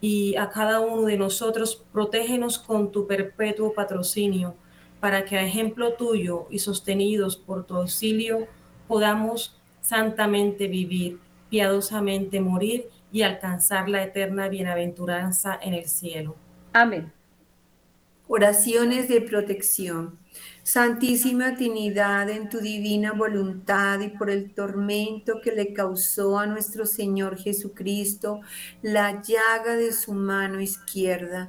Y 0.00 0.34
a 0.36 0.50
cada 0.50 0.80
uno 0.80 1.02
de 1.02 1.16
nosotros 1.16 1.84
protégenos 1.92 2.58
con 2.58 2.90
tu 2.90 3.06
perpetuo 3.06 3.72
patrocinio, 3.72 4.54
para 4.98 5.24
que 5.24 5.36
a 5.36 5.46
ejemplo 5.46 5.94
tuyo 5.94 6.46
y 6.50 6.58
sostenidos 6.58 7.36
por 7.36 7.64
tu 7.64 7.76
auxilio 7.76 8.48
podamos 8.88 9.56
santamente 9.80 10.66
vivir, 10.66 11.18
piadosamente 11.48 12.40
morir 12.40 12.88
y 13.12 13.22
alcanzar 13.22 13.88
la 13.88 14.02
eterna 14.02 14.48
bienaventuranza 14.48 15.58
en 15.60 15.74
el 15.74 15.86
cielo. 15.86 16.36
Amén. 16.72 17.12
Oraciones 18.28 19.08
de 19.08 19.20
protección. 19.22 20.18
Santísima 20.62 21.56
Trinidad, 21.56 22.30
en 22.30 22.48
tu 22.48 22.60
divina 22.60 23.12
voluntad 23.12 23.98
y 24.00 24.08
por 24.08 24.30
el 24.30 24.54
tormento 24.54 25.40
que 25.42 25.50
le 25.50 25.72
causó 25.72 26.38
a 26.38 26.46
nuestro 26.46 26.86
Señor 26.86 27.36
Jesucristo 27.38 28.40
la 28.82 29.20
llaga 29.22 29.74
de 29.74 29.92
su 29.92 30.12
mano 30.12 30.60
izquierda, 30.60 31.48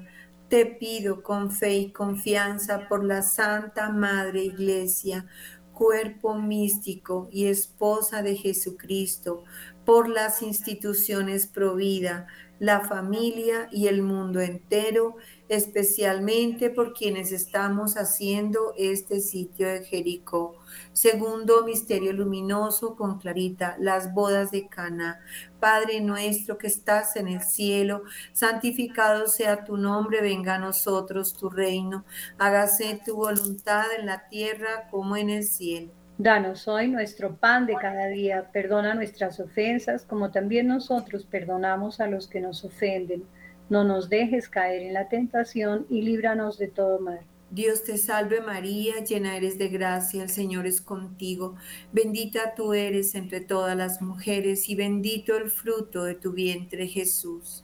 te 0.50 0.66
pido 0.66 1.22
con 1.22 1.52
fe 1.52 1.76
y 1.76 1.92
confianza 1.92 2.88
por 2.90 3.04
la 3.04 3.22
Santa 3.22 3.90
Madre 3.90 4.44
Iglesia, 4.44 5.28
cuerpo 5.72 6.36
místico 6.36 7.30
y 7.32 7.46
esposa 7.46 8.22
de 8.22 8.36
Jesucristo, 8.36 9.44
por 9.86 10.10
las 10.10 10.42
instituciones 10.42 11.48
Provida, 11.48 12.28
la 12.62 12.82
familia 12.82 13.68
y 13.72 13.88
el 13.88 14.04
mundo 14.04 14.40
entero, 14.40 15.16
especialmente 15.50 16.70
por 16.70 16.94
quienes 16.94 17.32
estamos 17.32 17.98
haciendo 17.98 18.76
este 18.78 19.20
sitio 19.20 19.68
de 19.68 19.84
Jericó. 19.84 20.54
Segundo 20.94 21.66
misterio 21.66 22.14
luminoso 22.14 22.96
con 22.96 23.18
Clarita, 23.18 23.78
las 23.80 24.14
bodas 24.14 24.52
de 24.52 24.68
Cana. 24.68 25.22
Padre 25.60 26.02
nuestro 26.02 26.60
que 26.60 26.68
estás 26.68 27.16
en 27.16 27.30
el 27.30 27.42
cielo, 27.42 28.04
santificado 28.32 29.26
sea 29.26 29.64
tu 29.64 29.76
nombre, 29.76 30.22
venga 30.22 30.56
a 30.56 30.60
nosotros 30.60 31.34
tu 31.34 31.50
reino. 31.50 32.06
Hágase 32.38 33.02
tu 33.04 33.16
voluntad 33.16 33.86
en 33.98 34.06
la 34.06 34.30
tierra 34.30 34.88
como 34.92 35.18
en 35.18 35.32
el 35.32 35.46
cielo. 35.46 36.01
Danos 36.22 36.68
hoy 36.68 36.88
nuestro 36.88 37.36
pan 37.36 37.66
de 37.66 37.74
cada 37.74 38.08
día, 38.08 38.52
perdona 38.54 38.94
nuestras 38.94 39.40
ofensas 39.40 40.06
como 40.06 40.30
también 40.30 40.68
nosotros 40.68 41.26
perdonamos 41.26 42.00
a 42.00 42.06
los 42.08 42.28
que 42.28 42.40
nos 42.40 42.64
ofenden 42.64 43.24
no 43.72 43.86
nos 43.86 44.10
dejes 44.10 44.50
caer 44.50 44.82
en 44.82 44.94
la 44.94 45.08
tentación 45.08 45.88
y 45.90 46.02
líbranos 46.02 46.58
de 46.58 46.68
todo 46.68 47.00
mal. 47.00 47.22
Dios 47.52 47.86
te 47.86 47.98
salve 47.98 48.42
María, 48.42 49.02
llena 49.02 49.38
eres 49.38 49.58
de 49.58 49.70
gracia, 49.70 50.24
el 50.24 50.30
Señor 50.30 50.68
es 50.68 50.82
contigo. 50.82 51.56
Bendita 51.94 52.54
tú 52.54 52.74
eres 52.74 53.16
entre 53.16 53.40
todas 53.40 53.78
las 53.78 54.02
mujeres 54.02 54.68
y 54.68 54.76
bendito 54.76 55.38
el 55.38 55.50
fruto 55.50 56.04
de 56.04 56.16
tu 56.16 56.34
vientre 56.34 56.86
Jesús. 56.88 57.64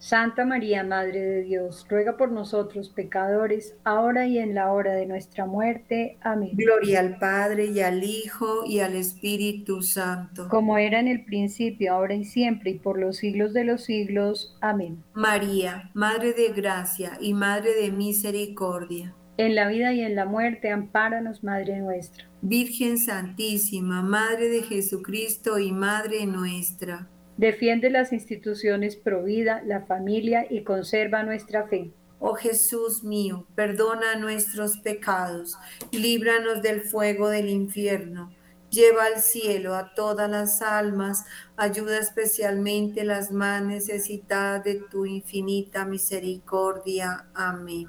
Santa 0.00 0.46
María, 0.46 0.82
Madre 0.82 1.20
de 1.20 1.42
Dios, 1.42 1.86
ruega 1.90 2.16
por 2.16 2.32
nosotros 2.32 2.88
pecadores, 2.88 3.76
ahora 3.84 4.26
y 4.26 4.38
en 4.38 4.54
la 4.54 4.72
hora 4.72 4.94
de 4.94 5.04
nuestra 5.04 5.44
muerte. 5.44 6.16
Amén. 6.22 6.52
Gloria 6.54 7.00
al 7.00 7.18
Padre 7.18 7.66
y 7.66 7.80
al 7.80 8.02
Hijo 8.02 8.64
y 8.64 8.80
al 8.80 8.96
Espíritu 8.96 9.82
Santo. 9.82 10.48
Como 10.48 10.78
era 10.78 11.00
en 11.00 11.06
el 11.06 11.26
principio, 11.26 11.92
ahora 11.92 12.14
y 12.14 12.24
siempre, 12.24 12.70
y 12.70 12.78
por 12.78 12.98
los 12.98 13.18
siglos 13.18 13.52
de 13.52 13.64
los 13.64 13.84
siglos. 13.84 14.56
Amén. 14.62 15.04
María, 15.12 15.90
Madre 15.92 16.32
de 16.32 16.48
Gracia 16.54 17.18
y 17.20 17.34
Madre 17.34 17.74
de 17.74 17.92
Misericordia. 17.92 19.14
En 19.36 19.54
la 19.54 19.68
vida 19.68 19.92
y 19.92 20.00
en 20.00 20.16
la 20.16 20.24
muerte, 20.24 20.70
ampáranos, 20.70 21.44
Madre 21.44 21.78
nuestra. 21.78 22.24
Virgen 22.40 22.96
Santísima, 22.96 24.00
Madre 24.00 24.48
de 24.48 24.62
Jesucristo 24.62 25.58
y 25.58 25.72
Madre 25.72 26.24
nuestra 26.24 27.06
Defiende 27.40 27.88
las 27.88 28.12
instituciones 28.12 28.96
pro 28.96 29.22
vida, 29.22 29.62
la 29.64 29.86
familia 29.86 30.46
y 30.50 30.62
conserva 30.62 31.22
nuestra 31.22 31.66
fe. 31.68 31.90
Oh 32.18 32.34
Jesús 32.34 33.02
mío, 33.02 33.46
perdona 33.54 34.16
nuestros 34.16 34.76
pecados, 34.76 35.56
líbranos 35.90 36.60
del 36.60 36.82
fuego 36.82 37.30
del 37.30 37.48
infierno, 37.48 38.30
lleva 38.68 39.06
al 39.06 39.22
cielo 39.22 39.74
a 39.74 39.94
todas 39.94 40.28
las 40.28 40.60
almas, 40.60 41.24
ayuda 41.56 41.98
especialmente 41.98 43.04
las 43.04 43.30
más 43.30 43.62
necesitadas 43.62 44.62
de 44.62 44.74
tu 44.74 45.06
infinita 45.06 45.86
misericordia. 45.86 47.24
Amén. 47.32 47.88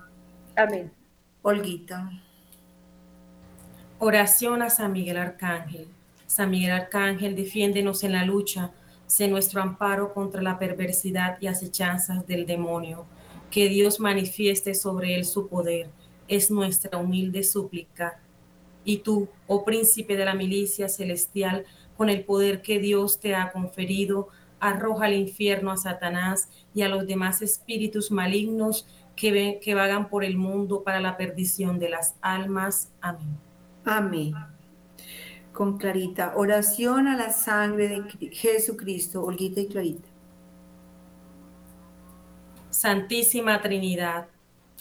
Amén. 0.55 0.93
Olguita. 1.41 2.09
Oración 3.99 4.61
a 4.61 4.69
San 4.69 4.93
Miguel 4.93 5.17
Arcángel. 5.17 5.89
San 6.25 6.49
Miguel 6.49 6.71
Arcángel, 6.71 7.35
defiéndenos 7.35 8.05
en 8.05 8.13
la 8.13 8.23
lucha 8.23 8.71
sé 9.11 9.27
nuestro 9.27 9.61
amparo 9.61 10.13
contra 10.13 10.41
la 10.41 10.57
perversidad 10.57 11.37
y 11.41 11.47
acechanzas 11.47 12.25
del 12.25 12.45
demonio. 12.45 13.05
Que 13.49 13.67
Dios 13.67 13.99
manifieste 13.99 14.73
sobre 14.73 15.15
él 15.15 15.25
su 15.25 15.49
poder. 15.49 15.89
Es 16.29 16.49
nuestra 16.49 16.97
humilde 16.97 17.43
súplica. 17.43 18.21
Y 18.85 18.99
tú, 18.99 19.27
oh 19.47 19.65
príncipe 19.65 20.15
de 20.15 20.23
la 20.23 20.33
milicia 20.33 20.87
celestial, 20.87 21.65
con 21.97 22.09
el 22.09 22.23
poder 22.23 22.61
que 22.61 22.79
Dios 22.79 23.19
te 23.19 23.35
ha 23.35 23.51
conferido, 23.51 24.29
arroja 24.61 25.07
al 25.07 25.13
infierno 25.13 25.71
a 25.71 25.77
Satanás 25.77 26.49
y 26.73 26.83
a 26.83 26.87
los 26.87 27.05
demás 27.05 27.41
espíritus 27.41 28.11
malignos 28.11 28.87
que, 29.17 29.59
que 29.61 29.73
vagan 29.73 30.07
por 30.07 30.23
el 30.23 30.37
mundo 30.37 30.83
para 30.83 31.01
la 31.01 31.17
perdición 31.17 31.79
de 31.79 31.89
las 31.89 32.15
almas. 32.21 32.93
Amén. 33.01 33.37
Amén 33.83 34.60
con 35.53 35.77
Clarita. 35.77 36.33
Oración 36.35 37.07
a 37.07 37.17
la 37.17 37.31
sangre 37.31 37.87
de 37.87 38.29
Jesucristo, 38.31 39.23
Olguita 39.23 39.61
y 39.61 39.67
Clarita. 39.67 40.07
Santísima 42.69 43.61
Trinidad, 43.61 44.27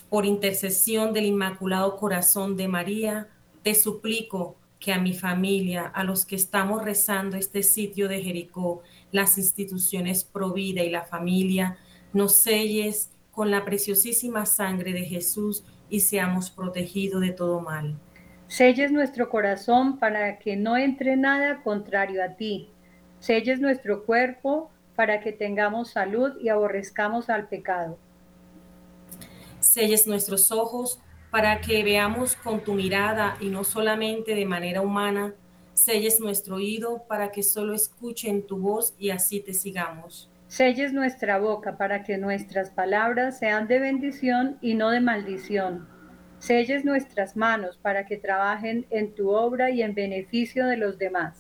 por 0.09 0.25
intercesión 0.25 1.13
del 1.13 1.27
Inmaculado 1.27 1.97
Corazón 1.97 2.57
de 2.57 2.69
María, 2.69 3.29
te 3.63 3.75
suplico 3.75 4.57
que 4.79 4.93
a 4.93 4.99
mi 4.99 5.13
familia, 5.13 5.87
a 5.87 6.05
los 6.05 6.25
que 6.25 6.37
estamos 6.37 6.83
rezando 6.83 7.37
este 7.37 7.63
sitio 7.63 8.09
de 8.09 8.23
Jericó, 8.23 8.83
las 9.13 9.37
instituciones 9.39 10.25
Provida 10.25 10.83
y 10.83 10.91
la 10.91 11.05
familia, 11.05 11.77
nos 12.13 12.35
selles 12.35 13.11
con 13.31 13.51
la 13.51 13.65
preciosísima 13.65 14.47
sangre 14.47 14.93
de 14.93 15.05
Jesús 15.05 15.65
y 15.91 16.01
seamos 16.01 16.51
protegidos 16.51 17.21
de 17.21 17.33
todo 17.33 17.61
mal. 17.61 17.97
Selles 18.51 18.91
nuestro 18.91 19.31
corazón 19.31 20.01
para 20.01 20.41
que 20.41 20.57
no 20.57 20.77
entre 20.77 21.17
nada 21.17 21.63
contrario 21.63 22.21
a 22.25 22.35
ti. 22.35 22.69
Selles 23.21 23.61
nuestro 23.61 24.05
cuerpo 24.05 24.73
para 24.97 25.21
que 25.21 25.31
tengamos 25.31 25.91
salud 25.91 26.33
y 26.41 26.49
aborrezcamos 26.49 27.31
al 27.31 27.47
pecado. 27.47 27.97
Selles 29.61 30.09
nuestros 30.09 30.51
ojos 30.51 30.99
para 31.31 31.61
que 31.61 31.85
veamos 31.85 32.35
con 32.35 32.59
tu 32.59 32.75
mirada 32.75 33.37
y 33.39 33.51
no 33.51 33.63
solamente 33.63 34.35
de 34.35 34.47
manera 34.47 34.81
humana. 34.81 35.33
Selles 35.73 36.19
nuestro 36.19 36.57
oído 36.57 37.05
para 37.07 37.31
que 37.31 37.45
solo 37.45 37.73
escuchen 37.73 38.45
tu 38.45 38.59
voz 38.59 38.97
y 38.99 39.11
así 39.11 39.39
te 39.39 39.55
sigamos. 39.55 40.29
Selles 40.49 40.93
nuestra 40.93 41.39
boca 41.39 41.79
para 41.79 42.03
que 42.03 42.19
nuestras 42.19 42.71
palabras 42.71 43.39
sean 43.39 43.69
de 43.69 43.79
bendición 43.79 44.59
y 44.61 44.75
no 44.75 44.91
de 44.91 45.01
maldición 45.01 46.00
Selles 46.41 46.87
nuestras 46.87 47.37
manos 47.37 47.77
para 47.77 48.07
que 48.07 48.17
trabajen 48.17 48.87
en 48.89 49.15
tu 49.15 49.29
obra 49.29 49.71
y 49.71 49.83
en 49.83 49.95
beneficio 49.95 50.67
de 50.67 50.79
los 50.79 50.99
demás. 50.99 51.37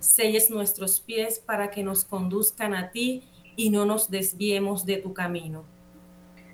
Selles 0.00 0.48
nuestros 0.48 0.98
pies 0.98 1.38
para 1.38 1.70
que 1.70 1.82
nos 1.82 2.06
conduzcan 2.06 2.74
a 2.74 2.90
ti 2.90 3.28
y 3.54 3.68
no 3.68 3.84
nos 3.84 4.10
desviemos 4.10 4.86
de 4.86 4.96
tu 4.96 5.12
camino. 5.12 5.66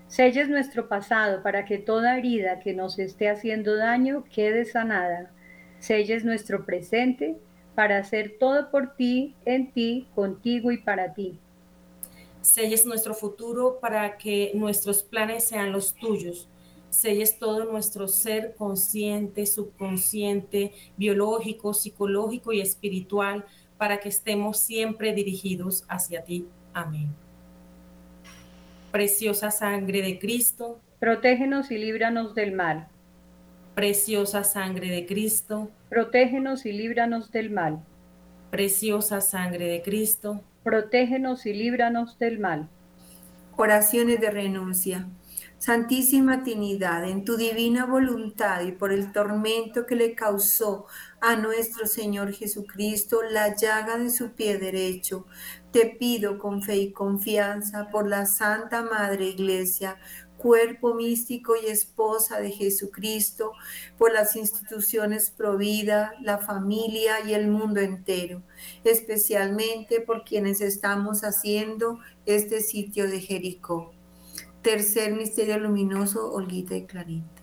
Selles 0.08 0.48
nuestro 0.48 0.88
pasado 0.88 1.44
para 1.44 1.64
que 1.64 1.78
toda 1.78 2.18
herida 2.18 2.58
que 2.58 2.74
nos 2.74 2.98
esté 2.98 3.30
haciendo 3.30 3.76
daño 3.76 4.24
quede 4.24 4.64
sanada. 4.64 5.30
Selles 5.78 6.24
nuestro 6.24 6.66
presente 6.66 7.36
para 7.76 7.98
hacer 7.98 8.34
todo 8.40 8.68
por 8.72 8.96
ti, 8.96 9.36
en 9.44 9.70
ti, 9.70 10.08
contigo 10.16 10.72
y 10.72 10.78
para 10.78 11.14
ti. 11.14 11.38
Selles 12.40 12.84
nuestro 12.84 13.14
futuro 13.14 13.78
para 13.80 14.18
que 14.18 14.50
nuestros 14.54 15.04
planes 15.04 15.44
sean 15.44 15.70
los 15.70 15.94
tuyos 15.94 16.48
selles 16.92 17.38
todo 17.38 17.64
nuestro 17.64 18.06
ser 18.06 18.54
consciente, 18.54 19.46
subconsciente, 19.46 20.72
biológico, 20.96 21.72
psicológico 21.72 22.52
y 22.52 22.60
espiritual 22.60 23.44
para 23.78 23.98
que 23.98 24.10
estemos 24.10 24.58
siempre 24.58 25.14
dirigidos 25.14 25.84
hacia 25.88 26.22
ti. 26.22 26.46
Amén. 26.74 27.08
Preciosa 28.92 29.50
sangre 29.50 30.02
de 30.02 30.18
Cristo, 30.18 30.78
protégenos 31.00 31.70
y 31.70 31.78
líbranos 31.78 32.34
del 32.34 32.52
mal. 32.52 32.88
Preciosa 33.74 34.44
sangre 34.44 34.90
de 34.90 35.06
Cristo, 35.06 35.70
protégenos 35.88 36.66
y 36.66 36.72
líbranos 36.72 37.32
del 37.32 37.50
mal. 37.50 37.82
Preciosa 38.50 39.22
sangre 39.22 39.66
de 39.66 39.80
Cristo, 39.80 40.42
protégenos 40.62 41.46
y 41.46 41.54
líbranos 41.54 42.18
del 42.18 42.38
mal. 42.38 42.68
Oraciones 43.56 44.20
de 44.20 44.30
renuncia. 44.30 45.06
Santísima 45.64 46.42
Trinidad, 46.42 47.08
en 47.08 47.24
tu 47.24 47.36
divina 47.36 47.86
voluntad 47.86 48.62
y 48.62 48.72
por 48.72 48.92
el 48.92 49.12
tormento 49.12 49.86
que 49.86 49.94
le 49.94 50.16
causó 50.16 50.86
a 51.20 51.36
nuestro 51.36 51.86
Señor 51.86 52.32
Jesucristo 52.32 53.22
la 53.22 53.54
llaga 53.54 53.96
de 53.96 54.10
su 54.10 54.32
pie 54.32 54.58
derecho, 54.58 55.24
te 55.70 55.86
pido 55.86 56.36
con 56.40 56.64
fe 56.64 56.78
y 56.78 56.90
confianza 56.90 57.90
por 57.90 58.08
la 58.08 58.26
Santa 58.26 58.82
Madre 58.82 59.26
Iglesia, 59.26 59.98
cuerpo 60.36 60.94
místico 60.94 61.54
y 61.54 61.70
esposa 61.70 62.40
de 62.40 62.50
Jesucristo, 62.50 63.52
por 63.98 64.12
las 64.12 64.34
instituciones 64.34 65.30
Provida, 65.30 66.14
la 66.22 66.38
familia 66.38 67.20
y 67.24 67.34
el 67.34 67.46
mundo 67.46 67.78
entero, 67.78 68.42
especialmente 68.82 70.00
por 70.00 70.24
quienes 70.24 70.60
estamos 70.60 71.22
haciendo 71.22 72.00
este 72.26 72.62
sitio 72.62 73.08
de 73.08 73.20
Jericó. 73.20 73.92
Tercer 74.62 75.12
misterio 75.12 75.58
luminoso, 75.58 76.32
Olguita 76.32 76.76
y 76.76 76.84
Clarita. 76.84 77.42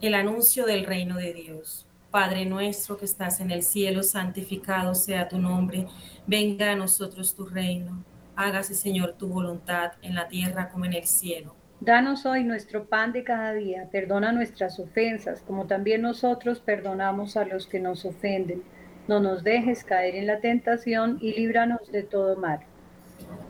El 0.00 0.14
anuncio 0.14 0.64
del 0.64 0.86
reino 0.86 1.16
de 1.16 1.32
Dios. 1.32 1.86
Padre 2.12 2.46
nuestro 2.46 2.96
que 2.96 3.04
estás 3.04 3.40
en 3.40 3.50
el 3.50 3.64
cielo, 3.64 4.04
santificado 4.04 4.94
sea 4.94 5.28
tu 5.28 5.38
nombre, 5.38 5.88
venga 6.28 6.70
a 6.70 6.76
nosotros 6.76 7.34
tu 7.34 7.46
reino 7.46 8.04
Hágase, 8.36 8.74
Señor, 8.74 9.14
tu 9.14 9.28
voluntad 9.28 9.92
en 10.02 10.14
la 10.14 10.28
tierra 10.28 10.68
como 10.68 10.84
en 10.84 10.92
el 10.94 11.06
cielo. 11.06 11.54
Danos 11.80 12.26
hoy 12.26 12.44
nuestro 12.44 12.84
pan 12.84 13.12
de 13.12 13.24
cada 13.24 13.52
día, 13.52 13.88
perdona 13.90 14.32
nuestras 14.32 14.78
ofensas, 14.78 15.40
como 15.42 15.66
también 15.66 16.02
nosotros 16.02 16.60
perdonamos 16.60 17.36
a 17.36 17.44
los 17.44 17.66
que 17.66 17.78
nos 17.78 18.04
ofenden. 18.04 18.62
No 19.06 19.20
nos 19.20 19.44
dejes 19.44 19.84
caer 19.84 20.16
en 20.16 20.26
la 20.26 20.40
tentación 20.40 21.18
y 21.20 21.34
líbranos 21.34 21.92
de 21.92 22.02
todo 22.02 22.36
mal. 22.36 22.60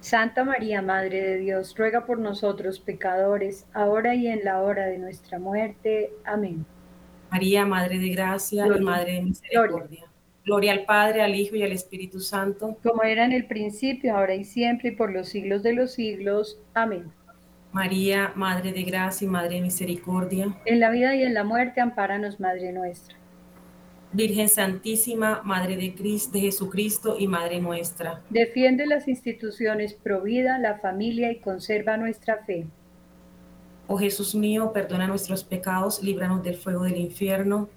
Santa 0.00 0.44
María, 0.44 0.80
Madre 0.80 1.20
de 1.22 1.38
Dios, 1.38 1.74
ruega 1.76 2.06
por 2.06 2.18
nosotros 2.18 2.78
pecadores, 2.78 3.66
ahora 3.72 4.14
y 4.14 4.28
en 4.28 4.44
la 4.44 4.62
hora 4.62 4.86
de 4.86 4.98
nuestra 4.98 5.38
muerte. 5.38 6.10
Amén. 6.24 6.64
María, 7.30 7.66
Madre 7.66 7.98
de 7.98 8.08
gracia 8.10 8.66
y 8.66 8.80
Madre 8.80 9.14
de 9.14 9.22
misericordia. 9.22 10.04
Gloria 10.44 10.72
al 10.72 10.84
Padre, 10.84 11.22
al 11.22 11.34
Hijo 11.34 11.56
y 11.56 11.62
al 11.62 11.72
Espíritu 11.72 12.20
Santo. 12.20 12.78
Como 12.82 13.02
era 13.02 13.24
en 13.24 13.32
el 13.32 13.46
principio, 13.46 14.16
ahora 14.16 14.34
y 14.34 14.44
siempre, 14.44 14.90
y 14.90 14.92
por 14.92 15.12
los 15.12 15.28
siglos 15.28 15.62
de 15.62 15.74
los 15.74 15.92
siglos. 15.92 16.58
Amén. 16.72 17.12
María, 17.72 18.32
Madre 18.34 18.72
de 18.72 18.82
Gracia 18.84 19.26
y 19.26 19.28
Madre 19.28 19.56
de 19.56 19.62
Misericordia. 19.62 20.56
En 20.64 20.80
la 20.80 20.88
vida 20.88 21.14
y 21.14 21.22
en 21.22 21.34
la 21.34 21.44
muerte, 21.44 21.82
ampáranos, 21.82 22.40
Madre 22.40 22.72
nuestra. 22.72 23.17
Virgen 24.12 24.48
Santísima, 24.48 25.42
Madre 25.44 25.76
de, 25.76 25.94
Cristo, 25.94 26.32
de 26.32 26.40
Jesucristo 26.40 27.16
y 27.18 27.26
Madre 27.26 27.60
nuestra. 27.60 28.22
Defiende 28.30 28.86
las 28.86 29.08
instituciones 29.08 29.94
Provida, 29.94 30.58
la 30.58 30.78
familia 30.78 31.30
y 31.30 31.40
conserva 31.40 31.96
nuestra 31.96 32.44
fe. 32.44 32.66
Oh 33.86 33.98
Jesús 33.98 34.34
mío, 34.34 34.72
perdona 34.72 35.06
nuestros 35.06 35.44
pecados, 35.44 36.02
líbranos 36.02 36.42
del 36.42 36.56
fuego 36.56 36.84
del 36.84 36.96
infierno 36.96 37.68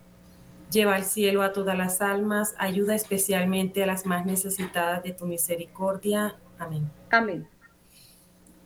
Lleva 0.71 0.95
al 0.95 1.03
cielo 1.03 1.41
a 1.41 1.51
todas 1.51 1.77
las 1.77 2.01
almas, 2.01 2.55
ayuda 2.57 2.95
especialmente 2.95 3.83
a 3.83 3.85
las 3.85 4.05
más 4.05 4.25
necesitadas 4.25 5.03
de 5.03 5.11
tu 5.11 5.25
misericordia. 5.25 6.35
Amén. 6.57 6.89
Amén. 7.09 7.45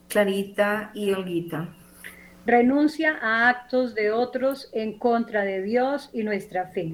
Clarita 0.07 0.91
y 0.93 1.11
Olguita. 1.11 1.67
Renuncia 2.45 3.17
a 3.19 3.49
actos 3.49 3.95
de 3.95 4.11
otros 4.11 4.69
en 4.71 4.99
contra 4.99 5.43
de 5.45 5.63
Dios 5.63 6.11
y 6.13 6.21
nuestra 6.21 6.67
fe. 6.67 6.93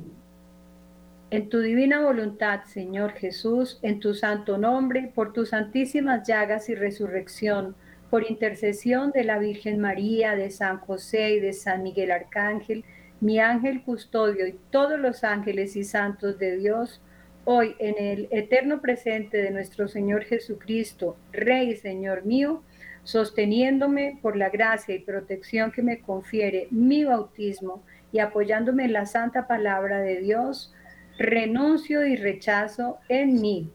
En 1.32 1.48
tu 1.48 1.62
divina 1.62 2.02
voluntad, 2.02 2.66
Señor 2.66 3.14
Jesús, 3.14 3.80
en 3.84 4.02
tu 4.02 4.14
santo 4.14 4.58
nombre, 4.58 5.14
por 5.16 5.32
tus 5.32 5.52
santísimas 5.52 6.28
llagas 6.28 6.68
y 6.68 6.76
resurrección, 6.76 7.74
por 8.10 8.30
intercesión 8.30 9.12
de 9.12 9.24
la 9.24 9.40
Virgen 9.40 9.80
María, 9.80 10.36
de 10.36 10.50
San 10.50 10.80
José 10.80 11.36
y 11.36 11.40
de 11.40 11.54
San 11.54 11.84
Miguel 11.84 12.12
Arcángel, 12.12 12.84
mi 13.22 13.40
ángel 13.40 13.82
custodio 13.82 14.46
y 14.46 14.60
todos 14.72 15.00
los 15.00 15.24
ángeles 15.24 15.78
y 15.78 15.86
santos 15.86 16.38
de 16.38 16.58
Dios, 16.58 17.02
hoy 17.46 17.76
en 17.80 17.96
el 17.98 18.28
eterno 18.32 18.82
presente 18.82 19.42
de 19.42 19.52
nuestro 19.52 19.88
Señor 19.88 20.26
Jesucristo, 20.26 21.16
Rey 21.32 21.70
y 21.70 21.76
Señor 21.78 22.26
mío, 22.26 22.62
sosteniéndome 23.06 24.20
por 24.22 24.36
la 24.36 24.50
gracia 24.50 24.96
y 24.96 25.00
protección 25.00 25.72
que 25.72 25.82
me 25.82 26.02
confiere 26.02 26.68
mi 26.72 27.06
bautismo 27.06 27.84
y 28.12 28.20
apoyándome 28.20 28.84
en 28.84 28.92
la 28.92 29.06
santa 29.06 29.48
palabra 29.48 30.02
de 30.02 30.20
Dios, 30.20 30.74
renuncio 31.22 32.06
y 32.06 32.16
rechazo 32.16 33.00
en 33.08 33.42
mí. 33.42 33.70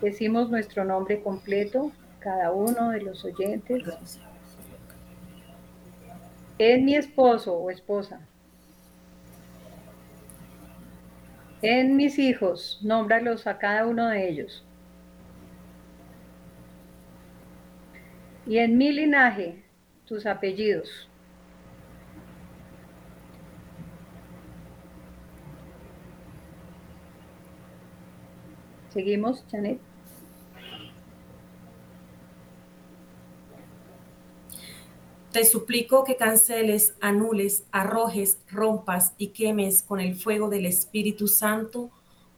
Decimos 0.00 0.50
nuestro 0.50 0.84
nombre 0.84 1.22
completo, 1.22 1.92
cada 2.18 2.52
uno 2.52 2.90
de 2.90 3.00
los 3.00 3.24
oyentes. 3.24 3.82
En 6.58 6.84
mi 6.84 6.96
esposo 6.96 7.54
o 7.54 7.70
esposa. 7.70 8.20
En 11.62 11.96
mis 11.96 12.18
hijos, 12.18 12.78
nómbralos 12.82 13.46
a 13.46 13.58
cada 13.58 13.86
uno 13.86 14.08
de 14.08 14.28
ellos. 14.28 14.64
Y 18.46 18.58
en 18.58 18.76
mi 18.76 18.92
linaje, 18.92 19.64
tus 20.04 20.26
apellidos. 20.26 21.08
Seguimos, 28.94 29.44
Janet. 29.50 29.80
Te 35.32 35.44
suplico 35.44 36.04
que 36.04 36.14
canceles, 36.14 36.94
anules, 37.00 37.64
arrojes, 37.72 38.38
rompas 38.48 39.14
y 39.18 39.28
quemes 39.28 39.82
con 39.82 39.98
el 39.98 40.14
fuego 40.14 40.48
del 40.48 40.64
Espíritu 40.64 41.26
Santo 41.26 41.90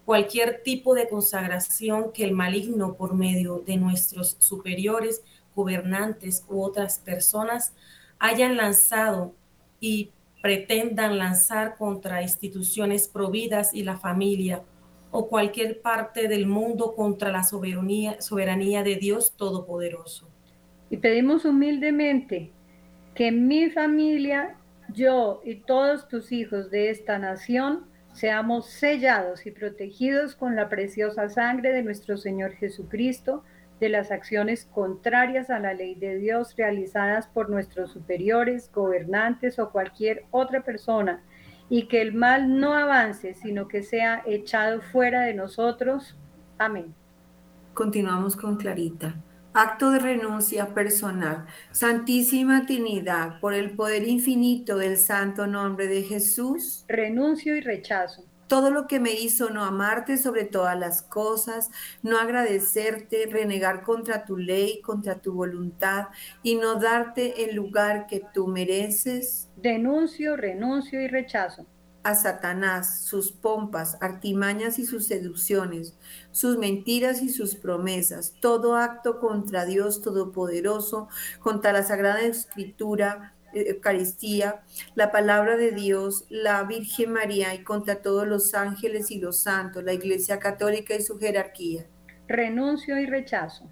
cualquier 0.07 0.63
tipo 0.63 0.95
de 0.95 1.11
consagración 1.11 2.11
que 2.13 2.25
el 2.25 2.33
maligno 2.33 2.95
por 2.95 3.15
medio 3.15 3.59
de 3.59 3.77
nuestros 3.77 4.37
superiores, 4.39 5.23
gobernantes 5.55 6.47
u 6.49 6.63
otras 6.63 7.01
personas 7.01 7.75
hayan 8.19 8.57
lanzado 8.57 9.35
y 9.79 10.11
pretendan 10.41 11.19
lanzar 11.19 11.77
contra 11.77 12.23
instituciones 12.23 13.09
providas 13.09 13.75
y 13.75 13.83
la 13.83 13.99
familia 13.99 14.63
o 15.17 15.29
cualquier 15.29 15.81
parte 15.81 16.29
del 16.29 16.47
mundo 16.47 16.95
contra 16.95 17.33
la 17.33 17.43
soberanía, 17.43 18.21
soberanía 18.21 18.83
de 18.83 18.97
Dios 18.97 19.33
Todopoderoso. 19.35 20.29
Y 20.91 20.99
pedimos 20.99 21.47
humildemente 21.47 22.51
que 23.15 23.33
mi 23.33 23.71
familia, 23.71 24.57
yo 24.93 25.41
y 25.43 25.55
todos 25.55 26.07
tus 26.09 26.33
hijos 26.33 26.71
de 26.71 26.91
esta 26.91 27.19
nación 27.19 27.87
seamos 28.13 28.67
sellados 28.67 29.47
y 29.47 29.53
protegidos 29.53 30.37
con 30.37 30.55
la 30.55 30.69
preciosa 30.69 31.31
sangre 31.31 31.73
de 31.73 31.83
nuestro 31.83 32.19
Señor 32.19 32.53
Jesucristo 32.53 33.43
de 33.81 33.89
las 33.89 34.11
acciones 34.11 34.67
contrarias 34.67 35.49
a 35.49 35.59
la 35.59 35.73
ley 35.73 35.95
de 35.95 36.19
Dios 36.19 36.55
realizadas 36.57 37.27
por 37.27 37.49
nuestros 37.49 37.91
superiores, 37.91 38.71
gobernantes 38.71 39.59
o 39.59 39.71
cualquier 39.71 40.25
otra 40.31 40.63
persona, 40.63 41.23
y 41.69 41.89
que 41.89 42.01
el 42.01 42.15
mal 42.15 42.59
no 42.59 42.75
avance, 42.75 43.35
sino 43.35 43.69
que 43.69 43.83
sea 43.83 44.23
echado 44.27 44.81
fuera 44.81 45.23
de 45.23 45.35
nosotros. 45.35 46.17
Amén. 46.59 46.95
Continuamos 47.75 48.37
con 48.37 48.57
Clarita. 48.57 49.15
Acto 49.53 49.91
de 49.91 49.99
renuncia 49.99 50.75
personal. 50.75 51.47
Santísima 51.71 52.67
Trinidad, 52.67 53.41
por 53.41 53.55
el 53.55 53.71
poder 53.71 54.07
infinito 54.07 54.77
del 54.77 54.99
santo 54.99 55.47
nombre 55.47 55.87
de 55.87 56.03
Jesús. 56.03 56.85
Renuncio 56.89 57.57
y 57.57 57.61
rechazo. 57.61 58.25
Todo 58.47 58.71
lo 58.71 58.87
que 58.87 59.01
me 59.01 59.13
hizo 59.13 59.51
no 59.51 59.65
amarte 59.65 60.19
sobre 60.19 60.45
todas 60.45 60.79
las 60.79 61.03
cosas, 61.03 61.71
no 62.03 62.19
agradecerte, 62.19 63.27
renegar 63.27 63.83
contra 63.83 64.25
tu 64.25 64.37
ley, 64.37 64.81
contra 64.83 65.21
tu 65.21 65.33
voluntad 65.33 66.09
y 66.43 66.55
no 66.57 66.77
darte 66.77 67.45
el 67.45 67.57
lugar 67.57 68.07
que 68.07 68.23
tú 68.33 68.47
mereces. 68.47 69.49
Denuncio, 69.57 70.37
renuncio 70.37 71.01
y 71.01 71.09
rechazo 71.09 71.67
a 72.07 72.15
Satanás, 72.15 73.01
sus 73.03 73.33
pompas, 73.33 73.99
artimañas 74.01 74.79
y 74.79 74.87
sus 74.87 75.07
seducciones, 75.07 75.99
sus 76.31 76.57
mentiras 76.57 77.21
y 77.21 77.31
sus 77.31 77.57
promesas, 77.57 78.35
todo 78.41 78.77
acto 78.77 79.19
contra 79.19 79.65
Dios 79.65 80.03
Todopoderoso, 80.03 81.09
contra 81.41 81.73
la 81.73 81.83
Sagrada 81.83 82.21
Escritura, 82.21 83.35
Eucaristía, 83.57 84.63
la 84.95 85.11
palabra 85.11 85.57
de 85.57 85.73
Dios, 85.73 86.25
la 86.29 86.63
Virgen 86.65 87.13
María 87.13 87.55
y 87.55 87.63
contra 87.63 88.03
todos 88.03 88.27
los 88.27 88.55
ángeles 88.55 89.11
y 89.11 89.19
los 89.21 89.41
santos, 89.41 89.85
la 89.85 89.93
Iglesia 89.93 90.39
Católica 90.39 90.95
y 90.95 91.03
su 91.03 91.19
jerarquía. 91.19 91.87
Renuncio 92.29 92.99
y 92.99 93.07
rechazo. 93.07 93.71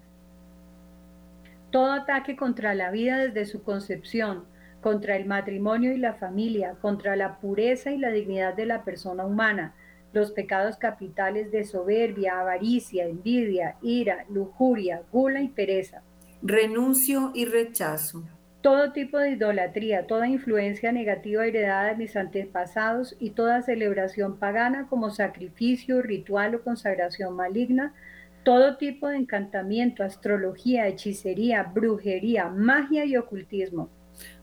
Todo 1.71 1.91
ataque 1.91 2.35
contra 2.35 2.73
la 2.73 2.89
vida 2.89 3.17
desde 3.17 3.45
su 3.45 3.63
concepción, 3.63 4.45
contra 4.81 5.15
el 5.17 5.25
matrimonio 5.25 5.93
y 5.93 5.97
la 5.97 6.13
familia, 6.13 6.75
contra 6.81 7.15
la 7.15 7.39
pureza 7.39 7.91
y 7.91 7.97
la 7.97 8.11
dignidad 8.11 8.53
de 8.53 8.65
la 8.65 8.83
persona 8.83 9.25
humana, 9.25 9.75
los 10.13 10.31
pecados 10.31 10.77
capitales 10.77 11.51
de 11.51 11.65
soberbia, 11.65 12.39
avaricia, 12.39 13.05
envidia, 13.05 13.75
ira, 13.81 14.25
lujuria, 14.29 15.01
gula 15.11 15.41
y 15.41 15.49
pereza. 15.49 16.01
Renuncio 16.41 17.31
y 17.33 17.45
rechazo. 17.45 18.23
Todo 18.65 18.93
tipo 18.93 19.19
de 19.19 19.29
idolatría, 19.31 20.07
toda 20.07 20.27
influencia 20.27 20.91
negativa 20.91 21.45
heredada 21.45 21.89
de 21.89 21.97
mis 21.97 22.15
antepasados 22.15 23.15
y 23.19 23.29
toda 23.29 23.61
celebración 23.61 24.39
pagana 24.39 24.87
como 24.87 25.11
sacrificio, 25.11 26.01
ritual 26.01 26.55
o 26.55 26.63
consagración 26.63 27.35
maligna, 27.35 27.93
todo 28.41 28.77
tipo 28.77 29.07
de 29.07 29.17
encantamiento, 29.17 30.03
astrología, 30.03 30.87
hechicería, 30.87 31.61
brujería, 31.61 32.49
magia 32.49 33.05
y 33.05 33.15
ocultismo 33.17 33.91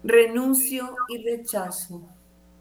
renuncio 0.04 0.96
y 1.08 1.24
rechazo. 1.24 2.08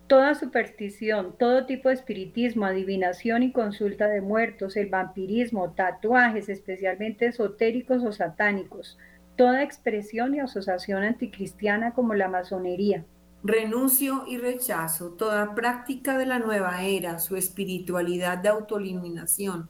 Toda 0.07 0.35
superstición, 0.35 1.35
todo 1.37 1.65
tipo 1.65 1.89
de 1.89 1.95
espiritismo, 1.95 2.65
adivinación 2.65 3.43
y 3.43 3.51
consulta 3.51 4.07
de 4.07 4.21
muertos, 4.21 4.75
el 4.75 4.89
vampirismo, 4.89 5.71
tatuajes, 5.71 6.49
especialmente 6.49 7.27
esotéricos 7.27 8.03
o 8.03 8.11
satánicos, 8.11 8.97
toda 9.35 9.63
expresión 9.63 10.35
y 10.35 10.39
asociación 10.39 11.03
anticristiana 11.03 11.93
como 11.93 12.13
la 12.13 12.27
masonería. 12.27 13.05
Renuncio 13.43 14.25
y 14.27 14.37
rechazo 14.37 15.13
toda 15.13 15.55
práctica 15.55 16.17
de 16.17 16.27
la 16.27 16.37
nueva 16.37 16.83
era, 16.83 17.17
su 17.19 17.35
espiritualidad 17.35 18.37
de 18.37 18.49
autoeliminación, 18.49 19.67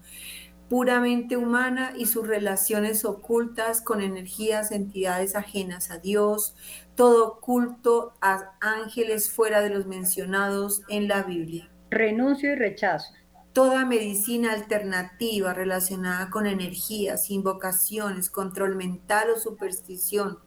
puramente 0.68 1.38
humana 1.38 1.94
y 1.98 2.06
sus 2.06 2.28
relaciones 2.28 3.06
ocultas 3.06 3.82
con 3.82 4.02
energías, 4.02 4.72
entidades 4.72 5.36
ajenas 5.36 5.90
a 5.90 6.00
Dios, 6.00 6.56
todo 6.96 7.40
culto 7.40 8.14
a 8.22 8.54
ángeles 8.60 9.30
fuera 9.32 9.62
de 9.62 9.70
los 9.70 9.86
mencionados 9.86 10.84
en 10.90 11.08
la 11.08 11.24
Biblia. 11.24 11.70
Renuncio 11.90 12.52
y 12.52 12.56
rechazo. 12.56 13.14
Toda 13.54 13.86
medicina 13.86 14.54
alternativa 14.54 15.54
relacionada 15.54 16.30
con 16.30 16.48
energías, 16.48 17.30
invocaciones, 17.30 18.30
control 18.30 18.76
mental 18.76 19.32
o 19.36 19.38
superstición, 19.38 20.40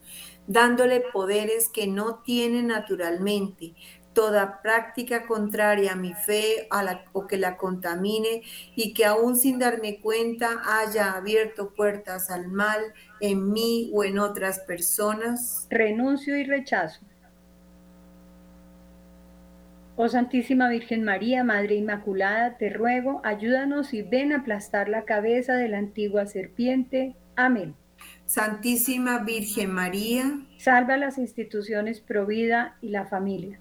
dándole 0.47 1.03
poderes 1.13 1.69
que 1.69 1.87
no 1.87 2.23
tiene 2.25 2.63
naturalmente, 2.63 3.75
toda 4.15 4.63
práctica 4.63 5.27
contraria 5.27 5.93
a 5.93 5.97
mi 5.97 6.15
fe 6.15 6.69
o 7.13 7.27
que 7.27 7.37
la 7.37 7.57
contamine 7.59 8.43
y 8.75 8.95
que 8.95 9.05
aún 9.05 9.37
sin 9.37 9.59
darme 9.59 10.01
cuenta 10.01 10.63
haya 10.65 11.13
abierto 11.13 11.75
puertas 11.75 12.31
al 12.31 12.49
mal 12.49 12.81
en 13.21 13.53
mí 13.53 13.91
o 13.93 14.05
en 14.05 14.19
otras 14.19 14.61
personas. 14.61 15.67
Renuncio 15.69 16.39
y 16.39 16.45
rechazo. 16.45 17.01
Oh 19.97 20.09
Santísima 20.09 20.69
Virgen 20.69 21.05
María, 21.05 21.45
Madre 21.45 21.77
Inmaculada, 21.77 22.57
te 22.59 22.69
ruego, 22.69 23.21
ayúdanos 23.23 23.95
y 23.95 24.03
ven 24.03 24.33
a 24.33 24.39
aplastar 24.39 24.89
la 24.89 25.05
cabeza 25.05 25.55
de 25.55 25.69
la 25.69 25.79
antigua 25.79 26.27
serpiente. 26.27 27.15
Amén. 27.37 27.77
Santísima 28.27 29.21
Virgen 29.21 29.71
María, 29.71 30.41
salva 30.59 30.97
las 30.97 31.17
instituciones 31.17 32.01
Provida 32.01 32.77
y 32.81 32.89
la 32.89 33.07
familia 33.07 33.61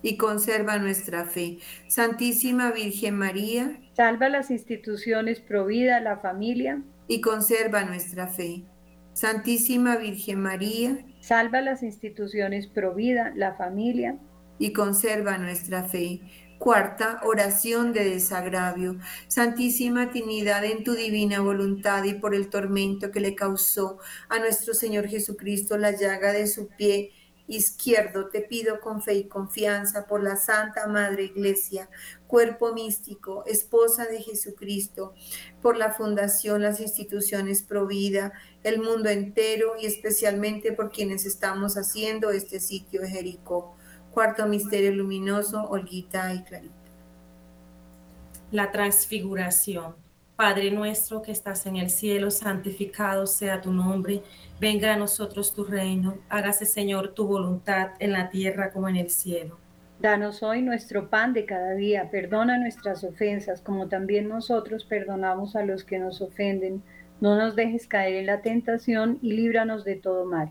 y 0.00 0.16
conserva 0.16 0.78
nuestra 0.78 1.26
fe. 1.26 1.58
Santísima 1.88 2.70
Virgen 2.70 3.16
María, 3.16 3.78
salva 3.92 4.30
las 4.30 4.50
instituciones 4.50 5.40
Provida, 5.40 6.00
la 6.00 6.16
familia 6.16 6.80
y 7.08 7.20
conserva 7.20 7.84
nuestra 7.84 8.28
fe. 8.28 8.62
Santísima 9.12 9.96
Virgen 9.96 10.40
María, 10.40 11.04
salva 11.20 11.60
las 11.60 11.82
instituciones 11.82 12.68
Provida, 12.68 13.32
la 13.34 13.54
familia 13.54 14.16
y 14.58 14.72
conserva 14.72 15.38
nuestra 15.38 15.84
fe. 15.84 16.20
Cuarta, 16.58 17.20
oración 17.24 17.92
de 17.92 18.04
desagravio. 18.04 18.98
Santísima 19.28 20.10
Trinidad, 20.10 20.64
en 20.64 20.82
tu 20.82 20.94
divina 20.94 21.40
voluntad 21.40 22.02
y 22.04 22.14
por 22.14 22.34
el 22.34 22.48
tormento 22.50 23.12
que 23.12 23.20
le 23.20 23.36
causó 23.36 23.98
a 24.28 24.40
nuestro 24.40 24.74
Señor 24.74 25.06
Jesucristo 25.06 25.78
la 25.78 25.92
llaga 25.92 26.32
de 26.32 26.48
su 26.48 26.68
pie, 26.68 27.12
izquierdo, 27.48 28.28
te 28.28 28.42
pido 28.42 28.80
con 28.80 29.02
fe 29.02 29.14
y 29.14 29.28
confianza 29.28 30.06
por 30.06 30.22
la 30.22 30.36
Santa 30.36 30.86
Madre 30.86 31.24
Iglesia, 31.24 31.88
cuerpo 32.26 32.74
místico, 32.74 33.44
esposa 33.46 34.04
de 34.04 34.20
Jesucristo, 34.20 35.14
por 35.62 35.76
la 35.76 35.92
fundación, 35.92 36.62
las 36.62 36.78
instituciones 36.78 37.62
Provida, 37.62 38.32
el 38.62 38.80
mundo 38.80 39.08
entero 39.08 39.72
y 39.80 39.86
especialmente 39.86 40.72
por 40.72 40.90
quienes 40.90 41.24
estamos 41.24 41.76
haciendo 41.76 42.30
este 42.30 42.60
sitio 42.60 43.00
Jericó. 43.06 43.77
Cuarto 44.18 44.48
misterio 44.48 44.90
luminoso, 44.90 45.62
Olguita 45.70 46.34
y 46.34 46.42
Clarita. 46.42 46.74
La 48.50 48.72
transfiguración. 48.72 49.94
Padre 50.34 50.72
nuestro 50.72 51.22
que 51.22 51.30
estás 51.30 51.66
en 51.66 51.76
el 51.76 51.88
cielo, 51.88 52.32
santificado 52.32 53.28
sea 53.28 53.60
tu 53.60 53.70
nombre 53.70 54.24
Venga 54.58 54.92
a 54.92 54.96
nosotros 54.96 55.54
tu 55.54 55.62
reino, 55.62 56.18
hágase 56.28 56.66
Señor 56.66 57.14
tu 57.14 57.28
voluntad 57.28 57.90
en 58.00 58.10
la 58.10 58.28
tierra 58.28 58.72
como 58.72 58.88
en 58.88 58.96
el 58.96 59.10
cielo. 59.10 59.56
Danos 60.00 60.42
hoy 60.42 60.62
nuestro 60.62 61.10
pan 61.10 61.32
de 61.32 61.44
cada 61.44 61.74
día, 61.74 62.10
perdona 62.10 62.58
nuestras 62.58 63.04
ofensas 63.04 63.60
como 63.60 63.86
también 63.86 64.28
nosotros 64.28 64.84
perdonamos 64.84 65.54
a 65.54 65.62
los 65.62 65.84
que 65.84 66.00
nos 66.00 66.20
ofenden. 66.20 66.82
No 67.20 67.36
nos 67.36 67.54
dejes 67.54 67.86
caer 67.86 68.16
en 68.16 68.26
la 68.26 68.42
tentación 68.42 69.20
y 69.22 69.34
líbranos 69.34 69.84
de 69.84 69.94
todo 69.94 70.24
mal. 70.24 70.50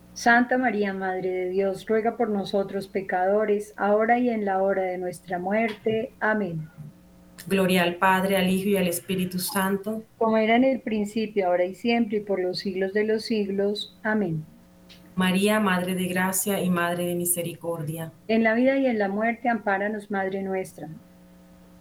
Santa 0.13 0.57
María, 0.57 0.93
Madre 0.93 1.29
de 1.29 1.49
Dios, 1.49 1.85
ruega 1.87 2.17
por 2.17 2.29
nosotros 2.29 2.87
pecadores, 2.87 3.73
ahora 3.77 4.19
y 4.19 4.29
en 4.29 4.43
la 4.43 4.61
hora 4.61 4.83
de 4.83 4.97
nuestra 4.97 5.39
muerte. 5.39 6.11
Amén. 6.19 6.67
Gloria 7.47 7.83
al 7.83 7.95
Padre, 7.95 8.37
al 8.37 8.49
Hijo 8.49 8.69
y 8.69 8.77
al 8.77 8.87
Espíritu 8.87 9.39
Santo. 9.39 10.03
Como 10.17 10.37
era 10.37 10.57
en 10.57 10.65
el 10.65 10.81
principio, 10.81 11.47
ahora 11.47 11.65
y 11.65 11.75
siempre, 11.75 12.17
y 12.17 12.21
por 12.21 12.39
los 12.39 12.59
siglos 12.59 12.93
de 12.93 13.05
los 13.05 13.23
siglos. 13.23 13.97
Amén. 14.03 14.45
María, 15.15 15.59
Madre 15.59 15.95
de 15.95 16.07
Gracia 16.07 16.61
y 16.61 16.69
Madre 16.69 17.05
de 17.05 17.15
Misericordia. 17.15 18.11
En 18.27 18.43
la 18.43 18.53
vida 18.53 18.77
y 18.77 18.85
en 18.85 18.99
la 18.99 19.07
muerte, 19.07 19.49
ampáranos, 19.49 20.11
Madre 20.11 20.43
nuestra. 20.43 20.89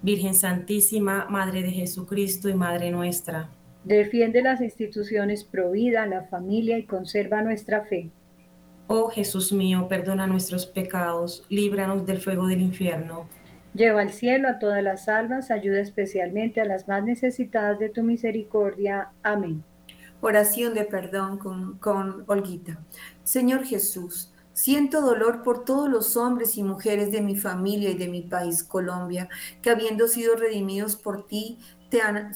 Virgen 0.03 0.35
Santísima, 0.35 1.27
Madre 1.29 1.63
de 1.63 1.73
Jesucristo 1.73 2.49
y 2.49 2.55
Madre 2.55 2.91
nuestra. 2.91 3.51
Defiende 3.85 4.41
las 4.43 4.61
instituciones 4.61 5.45
pro 5.45 5.73
vida, 5.73 6.07
la 6.07 6.23
familia 6.25 6.79
y 6.79 6.85
conserva 6.85 7.43
nuestra 7.43 7.85
fe. 7.85 8.11
Oh 8.93 9.09
Jesús 9.09 9.53
mío, 9.53 9.87
perdona 9.89 10.27
nuestros 10.27 10.67
pecados, 10.67 11.45
líbranos 11.49 12.05
del 12.07 12.21
fuego 12.21 12.49
del 12.49 12.61
infierno. 12.61 13.29
Lleva 13.73 14.01
al 14.01 14.11
cielo 14.11 14.49
a 14.49 14.59
todas 14.59 14.83
las 14.83 15.09
almas, 15.09 15.53
ayuda 15.53 15.79
especialmente 15.79 16.61
a 16.61 16.65
las 16.65 16.89
más 16.89 17.05
necesitadas 17.05 17.79
de 17.79 17.89
tu 17.89 18.03
misericordia. 18.03 19.13
Amén. 19.23 19.63
Oración 20.21 20.75
de 20.75 20.83
perdón 20.83 21.39
con, 21.39 21.79
con 21.79 22.25
Olguita. 22.27 22.81
Señor 23.23 23.65
Jesús, 23.65 24.33
siento 24.55 25.03
dolor 25.03 25.45
por 25.45 25.65
todos 25.65 25.89
los 25.89 26.17
hombres 26.17 26.57
y 26.57 26.65
mujeres 26.65 27.13
de 27.13 27.21
mi 27.21 27.37
familia 27.37 27.91
y 27.91 27.95
de 27.95 28.09
mi 28.09 28.23
país, 28.23 28.65
Colombia, 28.65 29.29
que 29.63 29.71
habiendo 29.71 30.09
sido 30.09 30.35
redimidos 30.35 30.97
por 30.97 31.29
ti, 31.29 31.61
te 31.91 32.03
han, 32.03 32.33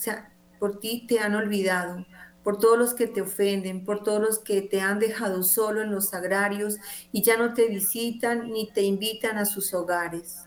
por 0.61 0.79
ti 0.79 1.05
te 1.09 1.19
han 1.19 1.35
olvidado 1.35 2.07
por 2.45 2.59
todos 2.59 2.79
los 2.79 2.95
que 2.95 3.09
te 3.09 3.23
ofenden, 3.23 3.85
por 3.85 4.05
todos 4.05 4.21
los 4.21 4.39
que 4.39 4.61
te 4.61 4.81
han 4.81 5.01
dejado 5.01 5.43
solo 5.43 5.81
en 5.83 5.91
los 5.91 6.13
agrarios 6.13 6.77
y 7.11 7.23
ya 7.23 7.39
no 7.39 7.55
te 7.55 7.67
visitan 7.67 8.53
ni 8.53 8.71
te 8.71 8.83
invitan 8.83 9.39
a 9.39 9.47
sus 9.47 9.73
hogares. 9.73 10.45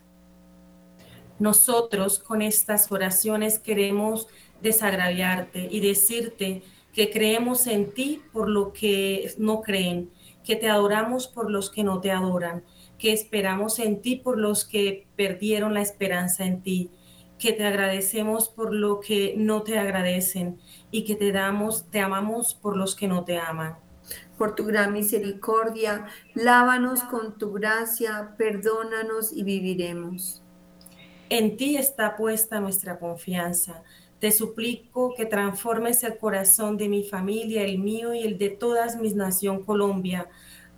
Nosotros 1.40 2.20
con 2.20 2.42
estas 2.42 2.92
oraciones 2.92 3.60
queremos 3.60 4.28
desagraviarte 4.62 5.68
y 5.70 5.80
decirte 5.80 6.64
que 6.94 7.12
creemos 7.12 7.68
en 7.68 7.92
ti 7.92 8.22
por 8.32 8.48
lo 8.48 8.74
que 8.74 9.34
no 9.38 9.62
creen, 9.62 10.12
que 10.44 10.56
te 10.56 10.70
adoramos 10.70 11.28
por 11.28 11.52
los 11.52 11.70
que 11.70 11.84
no 11.84 12.00
te 12.00 12.12
adoran, 12.12 12.64
que 12.98 13.12
esperamos 13.12 13.80
en 13.80 14.02
ti 14.02 14.16
por 14.16 14.38
los 14.38 14.66
que 14.66 15.08
perdieron 15.16 15.74
la 15.74 15.82
esperanza 15.82 16.46
en 16.46 16.62
ti, 16.62 16.92
que 17.40 17.54
te 17.54 17.66
agradecemos 17.66 18.50
por 18.50 18.74
lo 18.74 19.00
que 19.00 19.36
no 19.38 19.64
te 19.64 19.78
agradecen 19.78 20.60
y 20.92 21.06
que 21.06 21.16
te 21.16 21.32
damos, 21.32 21.90
te 21.92 22.00
amamos 22.00 22.54
por 22.54 22.76
los 22.76 22.96
que 22.96 23.08
no 23.08 23.24
te 23.24 23.38
aman. 23.38 23.78
Por 24.38 24.56
tu 24.56 24.66
gran 24.66 24.94
misericordia, 24.94 26.06
lávanos 26.34 27.04
con 27.04 27.38
tu 27.38 27.54
gracia, 27.54 28.36
perdónanos 28.38 29.34
y 29.34 29.44
viviremos. 29.44 30.44
En 31.30 31.58
ti 31.58 31.76
está 31.76 32.16
puesta 32.16 32.60
nuestra 32.60 33.00
confianza. 33.00 33.84
Te 34.20 34.32
suplico 34.32 35.14
que 35.16 35.26
transformes 35.26 36.04
el 36.04 36.18
corazón 36.18 36.78
de 36.78 36.88
mi 36.88 37.04
familia, 37.04 37.64
el 37.64 37.80
mío 37.80 38.14
y 38.14 38.22
el 38.22 38.38
de 38.38 38.50
todas 38.50 38.96
mis 38.96 39.14
nación 39.14 39.64
Colombia, 39.64 40.28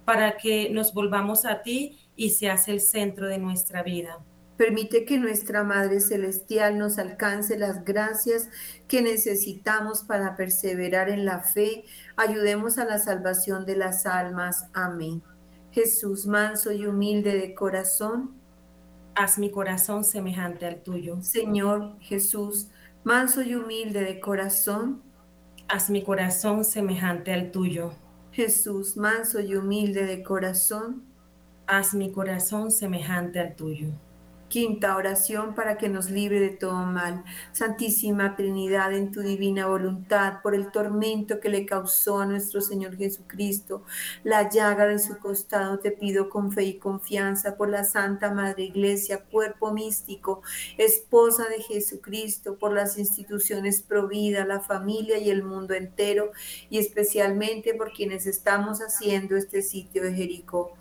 para 0.05 0.37
que 0.37 0.69
nos 0.71 0.93
volvamos 0.93 1.45
a 1.45 1.61
ti 1.61 1.99
y 2.15 2.31
seas 2.31 2.67
el 2.67 2.81
centro 2.81 3.27
de 3.27 3.37
nuestra 3.37 3.83
vida. 3.83 4.19
Permite 4.59 5.05
que 5.05 5.17
nuestra 5.17 5.63
Madre 5.63 6.01
Celestial 6.01 6.77
nos 6.77 6.99
alcance 6.99 7.57
las 7.57 7.85
gracias 7.85 8.49
que 8.89 9.01
necesitamos 9.01 10.03
para 10.03 10.35
perseverar 10.35 11.09
en 11.09 11.23
la 11.23 11.39
fe. 11.39 11.85
Ayudemos 12.17 12.77
a 12.77 12.83
la 12.83 12.99
salvación 12.99 13.65
de 13.65 13.77
las 13.77 14.05
almas. 14.05 14.65
Amén. 14.73 15.23
Jesús, 15.71 16.27
manso 16.27 16.73
y 16.73 16.85
humilde 16.85 17.37
de 17.37 17.55
corazón. 17.55 18.35
Haz 19.15 19.37
mi 19.37 19.49
corazón 19.49 20.03
semejante 20.03 20.65
al 20.65 20.83
tuyo. 20.83 21.21
Señor 21.21 21.97
Jesús, 22.01 22.67
manso 23.05 23.41
y 23.41 23.55
humilde 23.55 24.03
de 24.03 24.19
corazón. 24.19 25.01
Haz 25.69 25.89
mi 25.89 26.03
corazón 26.03 26.65
semejante 26.65 27.31
al 27.31 27.51
tuyo. 27.51 27.93
Jesús, 28.33 28.97
manso 28.97 29.39
y 29.39 29.55
humilde 29.55 30.05
de 30.05 30.21
corazón. 30.21 31.05
Haz 31.65 31.93
mi 31.93 32.11
corazón 32.11 32.71
semejante 32.71 33.39
al 33.39 33.55
tuyo. 33.55 33.93
Quinta 34.49 34.95
oración 34.95 35.53
para 35.53 35.77
que 35.77 35.89
nos 35.89 36.09
libre 36.09 36.39
de 36.39 36.49
todo 36.49 36.83
mal. 36.83 37.23
Santísima 37.51 38.35
Trinidad, 38.35 38.91
en 38.93 39.11
tu 39.11 39.21
divina 39.21 39.67
voluntad, 39.67 40.41
por 40.41 40.55
el 40.55 40.71
tormento 40.71 41.39
que 41.39 41.49
le 41.49 41.67
causó 41.67 42.19
a 42.19 42.25
nuestro 42.25 42.59
Señor 42.59 42.97
Jesucristo, 42.97 43.83
la 44.23 44.49
llaga 44.49 44.87
de 44.87 44.97
su 44.97 45.19
costado, 45.19 45.77
te 45.77 45.91
pido 45.91 46.31
con 46.31 46.51
fe 46.51 46.63
y 46.63 46.79
confianza 46.79 47.57
por 47.57 47.69
la 47.69 47.83
Santa 47.83 48.33
Madre 48.33 48.63
Iglesia, 48.63 49.23
cuerpo 49.23 49.71
místico, 49.71 50.41
esposa 50.79 51.47
de 51.47 51.61
Jesucristo, 51.61 52.57
por 52.57 52.73
las 52.73 52.97
instituciones 52.97 53.83
Provida, 53.83 54.45
la 54.45 54.61
familia 54.61 55.19
y 55.19 55.29
el 55.29 55.43
mundo 55.43 55.75
entero, 55.75 56.31
y 56.71 56.79
especialmente 56.79 57.75
por 57.75 57.93
quienes 57.93 58.25
estamos 58.25 58.79
haciendo 58.79 59.37
este 59.37 59.61
sitio 59.61 60.01
de 60.01 60.15
Jericó. 60.15 60.73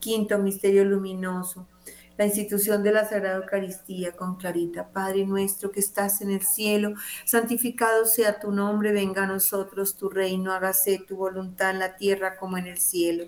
Quinto 0.00 0.40
misterio 0.40 0.84
luminoso 0.84 1.68
la 2.16 2.26
institución 2.26 2.82
de 2.82 2.92
la 2.92 3.04
Sagrada 3.04 3.36
Eucaristía 3.36 4.12
con 4.12 4.36
Clarita. 4.36 4.88
Padre 4.88 5.26
nuestro 5.26 5.70
que 5.70 5.80
estás 5.80 6.20
en 6.20 6.30
el 6.30 6.42
cielo, 6.42 6.94
santificado 7.24 8.04
sea 8.04 8.38
tu 8.38 8.50
nombre, 8.50 8.92
venga 8.92 9.24
a 9.24 9.26
nosotros 9.26 9.96
tu 9.96 10.08
reino, 10.08 10.52
hágase 10.52 10.98
tu 11.06 11.16
voluntad 11.16 11.70
en 11.70 11.78
la 11.78 11.96
tierra 11.96 12.36
como 12.36 12.58
en 12.58 12.66
el 12.66 12.78
cielo. 12.78 13.24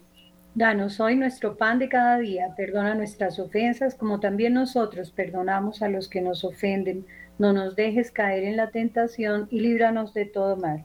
Danos 0.54 1.00
hoy 1.00 1.16
nuestro 1.16 1.56
pan 1.56 1.80
de 1.80 1.88
cada 1.88 2.18
día, 2.18 2.54
perdona 2.56 2.94
nuestras 2.94 3.40
ofensas 3.40 3.96
como 3.96 4.20
también 4.20 4.54
nosotros 4.54 5.10
perdonamos 5.10 5.82
a 5.82 5.88
los 5.88 6.08
que 6.08 6.20
nos 6.20 6.44
ofenden. 6.44 7.06
No 7.38 7.52
nos 7.52 7.74
dejes 7.74 8.12
caer 8.12 8.44
en 8.44 8.56
la 8.56 8.70
tentación 8.70 9.48
y 9.50 9.58
líbranos 9.58 10.14
de 10.14 10.26
todo 10.26 10.56
mal. 10.56 10.84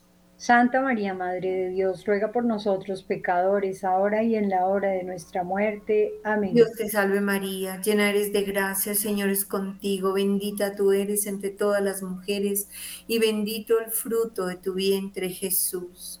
Santa 0.41 0.81
María, 0.81 1.13
Madre 1.13 1.51
de 1.51 1.69
Dios, 1.69 2.03
ruega 2.03 2.31
por 2.31 2.43
nosotros 2.43 3.03
pecadores, 3.03 3.83
ahora 3.83 4.23
y 4.23 4.35
en 4.35 4.49
la 4.49 4.65
hora 4.65 4.89
de 4.89 5.03
nuestra 5.03 5.43
muerte. 5.43 6.13
Amén. 6.23 6.55
Dios 6.55 6.71
te 6.75 6.89
salve 6.89 7.21
María, 7.21 7.79
llena 7.79 8.09
eres 8.09 8.33
de 8.33 8.41
gracia, 8.41 8.93
el 8.93 8.97
Señor 8.97 9.29
es 9.29 9.45
contigo, 9.45 10.13
bendita 10.13 10.75
tú 10.75 10.93
eres 10.93 11.27
entre 11.27 11.51
todas 11.51 11.83
las 11.83 12.01
mujeres, 12.01 12.69
y 13.05 13.19
bendito 13.19 13.79
el 13.79 13.91
fruto 13.91 14.47
de 14.47 14.55
tu 14.55 14.73
vientre 14.73 15.29
Jesús. 15.29 16.20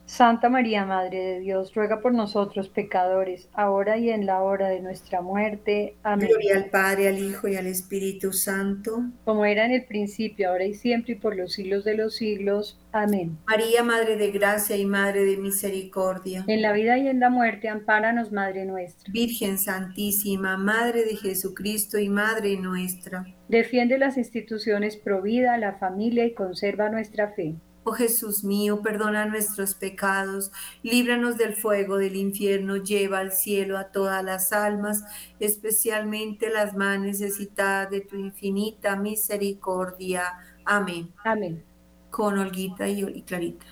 Santa 0.11 0.49
María, 0.49 0.85
Madre 0.85 1.19
de 1.19 1.39
Dios, 1.39 1.73
ruega 1.73 2.01
por 2.01 2.13
nosotros 2.13 2.67
pecadores, 2.67 3.47
ahora 3.53 3.97
y 3.97 4.09
en 4.09 4.25
la 4.25 4.41
hora 4.41 4.67
de 4.67 4.81
nuestra 4.81 5.21
muerte. 5.21 5.95
Amén. 6.03 6.27
Gloria 6.27 6.57
al 6.57 6.65
Padre, 6.65 7.07
al 7.07 7.17
Hijo 7.17 7.47
y 7.47 7.55
al 7.55 7.65
Espíritu 7.65 8.33
Santo. 8.33 9.05
Como 9.23 9.45
era 9.45 9.63
en 9.63 9.71
el 9.71 9.85
principio, 9.85 10.49
ahora 10.49 10.65
y 10.65 10.73
siempre, 10.73 11.13
y 11.13 11.15
por 11.15 11.37
los 11.37 11.53
siglos 11.53 11.85
de 11.85 11.95
los 11.95 12.17
siglos. 12.17 12.77
Amén. 12.91 13.37
María, 13.47 13.83
Madre 13.83 14.17
de 14.17 14.31
Gracia 14.31 14.75
y 14.75 14.85
Madre 14.85 15.23
de 15.23 15.37
Misericordia. 15.37 16.43
En 16.45 16.61
la 16.61 16.73
vida 16.73 16.97
y 16.97 17.07
en 17.07 17.21
la 17.21 17.29
muerte, 17.29 17.69
ampáranos, 17.69 18.33
Madre 18.33 18.65
nuestra. 18.65 19.09
Virgen 19.13 19.57
Santísima, 19.57 20.57
Madre 20.57 21.05
de 21.05 21.15
Jesucristo 21.15 21.97
y 21.97 22.09
Madre 22.09 22.57
nuestra. 22.57 23.25
Defiende 23.47 23.97
las 23.97 24.17
instituciones 24.17 24.97
pro 24.97 25.21
vida, 25.21 25.57
la 25.57 25.75
familia 25.75 26.25
y 26.25 26.33
conserva 26.33 26.89
nuestra 26.89 27.29
fe. 27.29 27.55
Oh 27.83 27.93
Jesús 27.93 28.43
mío, 28.43 28.81
perdona 28.83 29.25
nuestros 29.25 29.73
pecados, 29.73 30.51
líbranos 30.83 31.37
del 31.37 31.55
fuego 31.55 31.97
del 31.97 32.15
infierno, 32.15 32.77
lleva 32.77 33.17
al 33.17 33.31
cielo 33.31 33.75
a 33.77 33.85
todas 33.85 34.23
las 34.23 34.53
almas, 34.53 35.03
especialmente 35.39 36.51
las 36.51 36.75
más 36.75 36.99
necesitadas 36.99 37.89
de 37.89 38.01
tu 38.01 38.17
infinita 38.17 38.95
misericordia. 38.95 40.25
Amén. 40.63 41.11
Amén. 41.23 41.63
Con 42.11 42.37
Olguita 42.37 42.87
y 42.87 43.23
Clarita. 43.23 43.65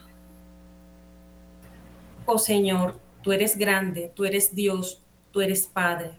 Oh 2.25 2.39
Señor, 2.39 2.99
tú 3.21 3.31
eres 3.31 3.57
grande, 3.57 4.11
tú 4.15 4.25
eres 4.25 4.55
Dios, 4.55 5.03
tú 5.31 5.41
eres 5.41 5.67
Padre. 5.67 6.11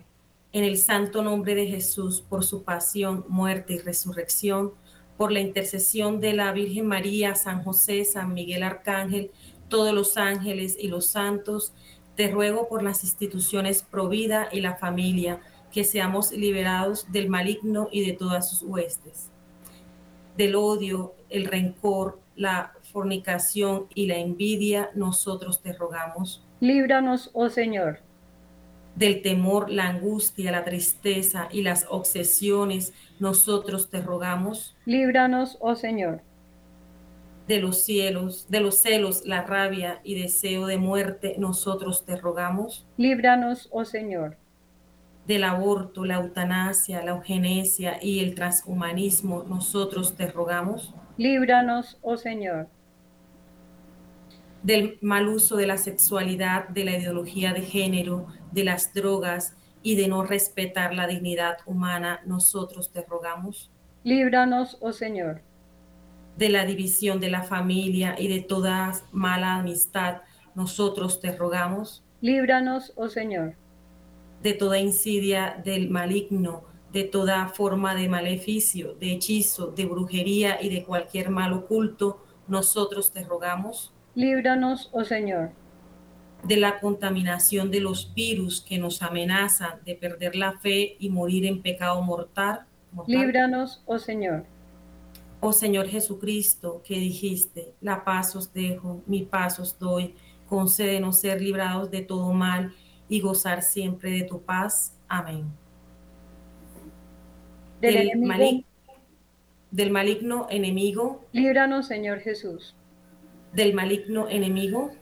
En 0.53 0.63
el 0.63 0.79
santo 0.79 1.23
nombre 1.23 1.57
de 1.57 1.67
Jesús, 1.67 2.21
por 2.21 2.45
su 2.45 2.63
pasión, 2.63 3.25
muerte 3.29 3.75
y 3.75 3.79
resurrección, 3.79 4.73
por 5.21 5.33
la 5.33 5.41
intercesión 5.41 6.19
de 6.19 6.33
la 6.33 6.51
Virgen 6.51 6.87
María, 6.87 7.35
San 7.35 7.63
José, 7.63 8.07
San 8.07 8.33
Miguel 8.33 8.63
Arcángel, 8.63 9.31
todos 9.69 9.93
los 9.93 10.17
ángeles 10.17 10.79
y 10.81 10.89
los 10.89 11.09
santos, 11.09 11.75
te 12.17 12.31
ruego 12.31 12.71
por 12.71 12.83
las 12.83 13.05
instituciones 13.05 13.83
Provida 13.83 14.49
y 14.51 14.63
la 14.63 14.77
familia, 14.77 15.41
que 15.71 15.85
seamos 15.85 16.33
liberados 16.33 17.13
del 17.13 17.29
maligno 17.29 17.91
y 17.93 18.03
de 18.07 18.15
todas 18.15 18.49
sus 18.49 18.63
huestes, 18.63 19.29
del 20.39 20.55
odio, 20.55 21.15
el 21.29 21.45
rencor, 21.45 22.19
la 22.35 22.73
fornicación 22.91 23.89
y 23.95 24.07
la 24.07 24.17
envidia, 24.17 24.91
nosotros 24.95 25.61
te 25.61 25.75
rogamos. 25.75 26.47
Líbranos, 26.61 27.29
oh 27.35 27.51
Señor. 27.51 27.99
Del 28.97 29.23
temor, 29.23 29.71
la 29.71 29.89
angustia, 29.89 30.51
la 30.51 30.65
tristeza 30.65 31.49
y 31.51 31.63
las 31.63 31.87
obsesiones, 31.89 32.93
nosotros 33.19 33.89
te 33.91 34.01
rogamos. 34.01 34.77
Líbranos, 34.85 35.57
oh 35.61 35.75
Señor. 35.75 36.23
De 37.47 37.61
los 37.61 37.85
cielos, 37.85 38.47
de 38.49 38.61
los 38.61 38.77
celos, 38.77 39.25
la 39.25 39.43
rabia 39.43 40.01
y 40.05 40.21
deseo 40.21 40.67
de 40.67 40.79
muerte, 40.79 41.35
nosotros 41.39 42.05
te 42.05 42.17
rogamos. 42.17 42.87
Líbranos, 42.97 43.69
oh 43.73 43.85
Señor. 43.85 44.37
Del 45.27 45.45
aborto, 45.45 46.05
la 46.05 46.17
eutanasia, 46.17 47.03
la 47.05 47.13
eugenesia 47.13 47.99
y 48.03 48.21
el 48.21 48.35
transhumanismo, 48.35 49.45
nosotros 49.45 50.17
te 50.17 50.27
rogamos. 50.29 50.95
Líbranos, 51.17 51.99
oh 52.03 52.17
Señor. 52.17 52.69
Del 54.63 54.99
mal 55.01 55.29
uso 55.29 55.57
de 55.57 55.67
la 55.67 55.79
sexualidad, 55.79 56.69
de 56.69 56.85
la 56.85 56.97
ideología 56.97 57.53
de 57.53 57.63
género, 57.63 58.27
de 58.53 58.65
las 58.65 58.93
drogas 58.93 59.55
y 59.83 59.97
de 59.97 60.09
no 60.09 60.23
respetar 60.23 60.95
la 60.95 61.07
dignidad 61.07 61.59
humana, 61.67 62.21
nosotros 62.27 62.91
te 62.93 63.03
rogamos. 63.03 63.71
Líbranos, 64.05 64.77
oh 64.81 64.93
Señor. 64.93 65.43
De 66.37 66.49
la 66.49 66.65
división 66.65 67.21
de 67.21 67.31
la 67.31 67.43
familia 67.43 68.17
y 68.19 68.29
de 68.29 68.41
toda 68.41 68.93
mala 69.13 69.57
amistad, 69.57 70.23
nosotros 70.55 71.21
te 71.21 71.35
rogamos. 71.35 72.03
Líbranos, 72.21 72.93
oh 72.97 73.09
Señor. 73.09 73.55
De 74.43 74.53
toda 74.53 74.79
insidia 74.79 75.61
del 75.65 75.91
maligno, 75.91 76.65
de 76.93 77.05
toda 77.05 77.49
forma 77.49 77.95
de 77.95 78.09
maleficio, 78.09 78.95
de 78.95 79.13
hechizo, 79.13 79.69
de 79.69 79.87
brujería 79.87 80.61
y 80.61 80.69
de 80.71 80.83
cualquier 80.85 81.31
mal 81.31 81.53
oculto, 81.53 82.25
nosotros 82.49 83.13
te 83.13 83.23
rogamos. 83.25 83.93
Líbranos, 84.15 84.91
oh 84.93 85.05
Señor 85.05 85.51
de 86.43 86.57
la 86.57 86.81
contaminación 86.81 87.71
de 87.71 87.81
los 87.81 88.13
virus 88.15 88.61
que 88.61 88.79
nos 88.79 89.03
amenazan 89.03 89.81
de 89.85 89.95
perder 89.95 90.37
la 90.37 90.59
fe 90.59 90.97
y 90.99 91.11
morir 91.11 91.47
en 91.47 91.63
pecado 91.63 92.01
mortal. 92.03 92.65
Líbranos, 93.07 93.83
oh 93.87 93.99
Señor. 93.99 94.45
Oh 95.41 95.53
Señor 95.53 95.89
Jesucristo, 95.89 96.83
que 96.85 96.99
dijiste, 96.99 97.75
la 97.81 98.05
paz 98.05 98.37
os 98.37 98.53
dejo, 98.53 99.03
mi 99.07 99.23
paz 99.23 99.59
os 99.59 99.79
doy, 99.79 100.15
concédenos 100.49 101.21
ser 101.21 101.41
librados 101.41 101.91
de 101.91 102.03
todo 102.03 102.33
mal 102.33 102.75
y 103.09 103.21
gozar 103.21 103.63
siempre 103.63 104.11
de 104.11 104.23
tu 104.23 104.43
paz. 104.43 104.97
Amén. 105.09 105.47
Del, 107.81 108.19
maligno, 108.19 108.65
del 109.71 109.91
maligno 109.91 110.47
enemigo. 110.51 111.25
Líbranos, 111.33 111.87
Señor 111.87 112.21
Jesús. 112.21 112.75
Del 113.53 113.75
maligno 113.75 114.29
enemigo 114.29 114.93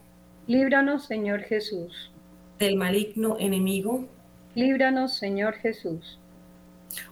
Líbranos, 0.48 1.04
Señor 1.04 1.42
Jesús. 1.42 2.10
Del 2.58 2.76
maligno 2.76 3.36
enemigo. 3.38 4.08
Líbranos, 4.54 5.14
Señor 5.18 5.56
Jesús. 5.56 6.18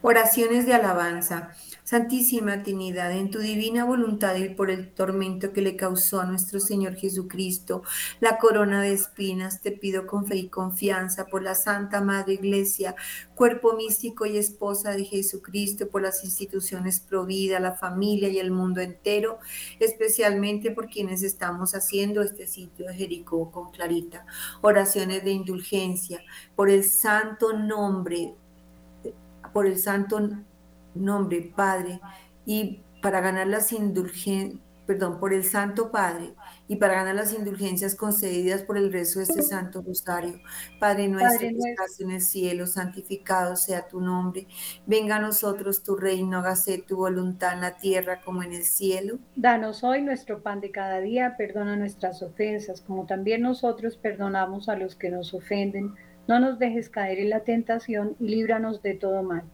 Oraciones 0.00 0.64
de 0.64 0.72
alabanza. 0.72 1.50
Santísima 1.86 2.64
Trinidad, 2.64 3.12
en 3.12 3.30
tu 3.30 3.38
divina 3.38 3.84
voluntad 3.84 4.34
y 4.34 4.48
por 4.48 4.72
el 4.72 4.90
tormento 4.90 5.52
que 5.52 5.60
le 5.60 5.76
causó 5.76 6.20
a 6.20 6.26
nuestro 6.26 6.58
Señor 6.58 6.96
Jesucristo 6.96 7.84
la 8.18 8.38
corona 8.38 8.82
de 8.82 8.92
espinas, 8.92 9.60
te 9.60 9.70
pido 9.70 10.04
con 10.08 10.26
fe 10.26 10.34
y 10.34 10.48
confianza 10.48 11.26
por 11.26 11.44
la 11.44 11.54
Santa 11.54 12.00
Madre 12.00 12.34
Iglesia, 12.34 12.96
cuerpo 13.36 13.74
místico 13.74 14.26
y 14.26 14.36
esposa 14.36 14.96
de 14.96 15.04
Jesucristo, 15.04 15.86
por 15.86 16.02
las 16.02 16.24
instituciones 16.24 16.98
Provida, 16.98 17.60
la 17.60 17.74
familia 17.74 18.30
y 18.30 18.40
el 18.40 18.50
mundo 18.50 18.80
entero, 18.80 19.38
especialmente 19.78 20.72
por 20.72 20.88
quienes 20.88 21.22
estamos 21.22 21.76
haciendo 21.76 22.20
este 22.20 22.48
sitio 22.48 22.88
de 22.88 22.94
Jericó 22.94 23.52
con 23.52 23.70
Clarita. 23.70 24.26
Oraciones 24.60 25.22
de 25.22 25.30
indulgencia 25.30 26.20
por 26.56 26.68
el 26.68 26.82
santo 26.82 27.52
nombre, 27.52 28.34
por 29.52 29.66
el 29.66 29.78
santo 29.78 30.18
nombre, 30.96 31.52
Padre, 31.54 32.00
y 32.44 32.82
para 33.02 33.20
ganar 33.20 33.46
las 33.46 33.72
indulgencias, 33.72 34.60
perdón, 34.86 35.18
por 35.18 35.34
el 35.34 35.44
Santo 35.44 35.90
Padre, 35.90 36.34
y 36.68 36.76
para 36.76 36.94
ganar 36.94 37.16
las 37.16 37.34
indulgencias 37.34 37.94
concedidas 37.94 38.62
por 38.62 38.78
el 38.78 38.92
rezo 38.92 39.18
de 39.18 39.24
este 39.24 39.42
Santo 39.42 39.82
Rosario. 39.82 40.40
Padre 40.78 41.08
nuestro 41.08 41.48
que 41.48 41.70
estás 41.70 42.00
en 42.00 42.12
el 42.12 42.20
cielo, 42.20 42.66
santificado 42.66 43.56
sea 43.56 43.88
tu 43.88 44.00
nombre. 44.00 44.46
Venga 44.86 45.16
a 45.16 45.20
nosotros 45.20 45.82
tu 45.82 45.96
reino, 45.96 46.38
hágase 46.38 46.78
tu 46.78 46.96
voluntad 46.96 47.54
en 47.54 47.60
la 47.62 47.76
tierra 47.76 48.20
como 48.24 48.42
en 48.42 48.52
el 48.52 48.64
cielo. 48.64 49.18
Danos 49.34 49.82
hoy 49.84 50.02
nuestro 50.02 50.42
pan 50.42 50.60
de 50.60 50.70
cada 50.70 51.00
día, 51.00 51.34
perdona 51.36 51.76
nuestras 51.76 52.22
ofensas, 52.22 52.80
como 52.80 53.06
también 53.06 53.42
nosotros 53.42 53.96
perdonamos 53.96 54.68
a 54.68 54.76
los 54.76 54.94
que 54.94 55.10
nos 55.10 55.34
ofenden. 55.34 55.94
No 56.28 56.40
nos 56.40 56.58
dejes 56.58 56.90
caer 56.90 57.18
en 57.18 57.30
la 57.30 57.40
tentación 57.40 58.16
y 58.18 58.28
líbranos 58.28 58.82
de 58.82 58.94
todo 58.94 59.22
mal. 59.22 59.44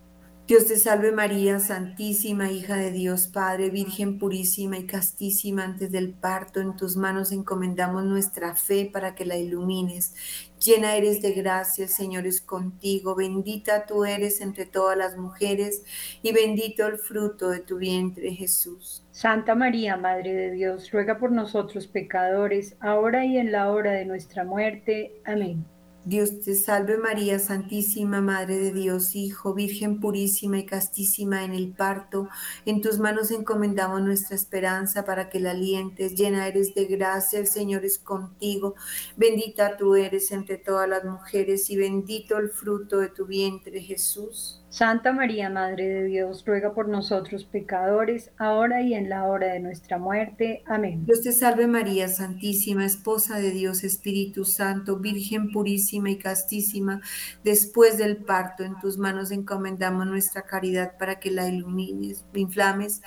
Dios 0.52 0.66
te 0.66 0.76
salve 0.76 1.12
María, 1.12 1.60
Santísima, 1.60 2.52
hija 2.52 2.76
de 2.76 2.90
Dios 2.90 3.26
Padre, 3.26 3.70
Virgen 3.70 4.18
purísima 4.18 4.76
y 4.76 4.84
castísima 4.84 5.64
antes 5.64 5.90
del 5.90 6.12
parto, 6.12 6.60
en 6.60 6.76
tus 6.76 6.94
manos 6.94 7.32
encomendamos 7.32 8.04
nuestra 8.04 8.54
fe 8.54 8.90
para 8.92 9.14
que 9.14 9.24
la 9.24 9.38
ilumines. 9.38 10.14
Llena 10.62 10.94
eres 10.94 11.22
de 11.22 11.32
gracia, 11.32 11.84
el 11.84 11.88
Señor 11.88 12.26
es 12.26 12.42
contigo, 12.42 13.14
bendita 13.14 13.86
tú 13.86 14.04
eres 14.04 14.42
entre 14.42 14.66
todas 14.66 14.98
las 14.98 15.16
mujeres 15.16 15.84
y 16.20 16.32
bendito 16.32 16.86
el 16.86 16.98
fruto 16.98 17.48
de 17.48 17.60
tu 17.60 17.78
vientre 17.78 18.34
Jesús. 18.34 19.06
Santa 19.10 19.54
María, 19.54 19.96
Madre 19.96 20.34
de 20.34 20.50
Dios, 20.50 20.90
ruega 20.92 21.18
por 21.18 21.32
nosotros 21.32 21.86
pecadores, 21.86 22.76
ahora 22.78 23.24
y 23.24 23.38
en 23.38 23.52
la 23.52 23.70
hora 23.70 23.92
de 23.92 24.04
nuestra 24.04 24.44
muerte. 24.44 25.14
Amén. 25.24 25.64
Dios 26.04 26.40
te 26.40 26.56
salve 26.56 26.98
María, 26.98 27.38
Santísima 27.38 28.20
Madre 28.20 28.58
de 28.58 28.72
Dios, 28.72 29.14
Hijo, 29.14 29.54
Virgen 29.54 30.00
purísima 30.00 30.58
y 30.58 30.66
castísima 30.66 31.44
en 31.44 31.52
el 31.52 31.72
parto. 31.72 32.28
En 32.66 32.80
tus 32.80 32.98
manos 32.98 33.30
encomendamos 33.30 34.02
nuestra 34.02 34.34
esperanza 34.34 35.04
para 35.04 35.28
que 35.28 35.38
la 35.38 35.52
alientes. 35.52 36.16
Llena 36.16 36.48
eres 36.48 36.74
de 36.74 36.86
gracia, 36.86 37.38
el 37.38 37.46
Señor 37.46 37.84
es 37.84 38.00
contigo. 38.00 38.74
Bendita 39.16 39.76
tú 39.76 39.94
eres 39.94 40.32
entre 40.32 40.58
todas 40.58 40.88
las 40.88 41.04
mujeres 41.04 41.70
y 41.70 41.76
bendito 41.76 42.36
el 42.36 42.50
fruto 42.50 42.98
de 42.98 43.08
tu 43.08 43.26
vientre, 43.26 43.80
Jesús. 43.80 44.61
Santa 44.72 45.12
María, 45.12 45.50
Madre 45.50 45.86
de 45.86 46.04
Dios, 46.04 46.44
ruega 46.46 46.72
por 46.72 46.88
nosotros 46.88 47.44
pecadores, 47.44 48.30
ahora 48.38 48.80
y 48.80 48.94
en 48.94 49.10
la 49.10 49.26
hora 49.26 49.52
de 49.52 49.60
nuestra 49.60 49.98
muerte. 49.98 50.62
Amén. 50.64 51.04
Dios 51.04 51.20
te 51.20 51.32
salve 51.32 51.66
María, 51.66 52.08
Santísima, 52.08 52.86
Esposa 52.86 53.38
de 53.38 53.50
Dios, 53.50 53.84
Espíritu 53.84 54.46
Santo, 54.46 54.96
Virgen 54.96 55.52
purísima 55.52 56.08
y 56.08 56.16
castísima, 56.16 57.02
después 57.44 57.98
del 57.98 58.16
parto, 58.16 58.64
en 58.64 58.80
tus 58.80 58.96
manos 58.96 59.30
encomendamos 59.30 60.06
nuestra 60.06 60.40
caridad 60.40 60.96
para 60.96 61.20
que 61.20 61.30
la 61.30 61.46
ilumines, 61.50 62.24
inflames 62.32 63.02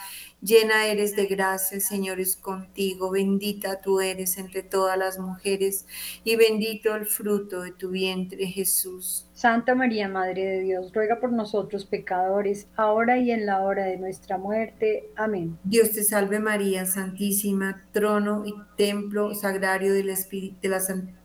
Llena 0.46 0.86
eres 0.86 1.16
de 1.16 1.26
gracia, 1.26 1.74
el 1.74 1.82
Señor 1.82 2.20
es 2.20 2.36
contigo, 2.36 3.10
bendita 3.10 3.82
tú 3.82 4.00
eres 4.00 4.38
entre 4.38 4.62
todas 4.62 4.96
las 4.96 5.18
mujeres 5.18 5.88
y 6.24 6.36
bendito 6.36 6.94
el 6.94 7.08
fruto 7.08 7.64
de 7.64 7.72
tu 7.72 7.90
vientre, 7.90 8.46
Jesús. 8.46 9.28
Santa 9.34 9.74
María, 9.74 10.08
Madre 10.08 10.46
de 10.46 10.60
Dios, 10.60 10.94
ruega 10.94 11.20
por 11.20 11.32
nosotros 11.32 11.86
pecadores, 11.86 12.68
ahora 12.76 13.18
y 13.18 13.32
en 13.32 13.48
la 13.48 13.62
hora 13.62 13.86
de 13.86 13.98
nuestra 13.98 14.38
muerte. 14.38 15.10
Amén. 15.16 15.58
Dios 15.64 15.90
te 15.94 16.04
salve 16.04 16.40
María, 16.40 16.86
Santísima, 16.86 17.84
trono 17.92 18.44
y 18.46 18.54
templo 18.78 19.34
sagrario 19.34 19.96
del 19.96 20.12
Espíritu 20.12 20.58
de 20.62 20.70
la 20.70 20.80
Santísima 20.80 21.25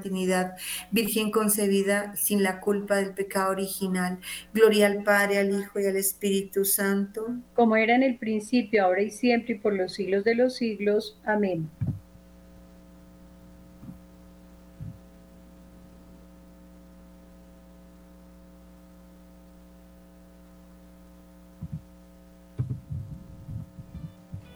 Trinidad, 0.00 0.56
Virgen 0.90 1.30
concebida 1.30 2.14
sin 2.16 2.42
la 2.42 2.60
culpa 2.60 2.96
del 2.96 3.12
pecado 3.12 3.50
original. 3.50 4.18
Gloria 4.52 4.86
al 4.86 5.02
Padre, 5.02 5.38
al 5.38 5.50
Hijo 5.50 5.80
y 5.80 5.86
al 5.86 5.96
Espíritu 5.96 6.64
Santo. 6.64 7.26
Como 7.54 7.76
era 7.76 7.94
en 7.94 8.02
el 8.02 8.18
principio, 8.18 8.84
ahora 8.84 9.02
y 9.02 9.10
siempre, 9.10 9.54
y 9.54 9.58
por 9.58 9.72
los 9.74 9.94
siglos 9.94 10.24
de 10.24 10.34
los 10.34 10.56
siglos. 10.56 11.18
Amén. 11.24 11.70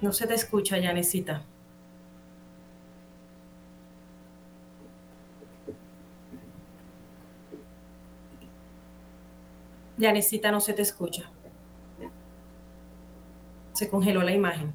No 0.00 0.12
se 0.12 0.26
te 0.26 0.34
escucha, 0.34 0.78
Yanecita. 0.78 1.44
Yanecita, 10.00 10.50
no 10.50 10.60
se 10.60 10.72
te 10.72 10.82
escucha. 10.82 11.30
Se 13.72 13.88
congeló 13.88 14.22
la 14.22 14.32
imagen. 14.32 14.72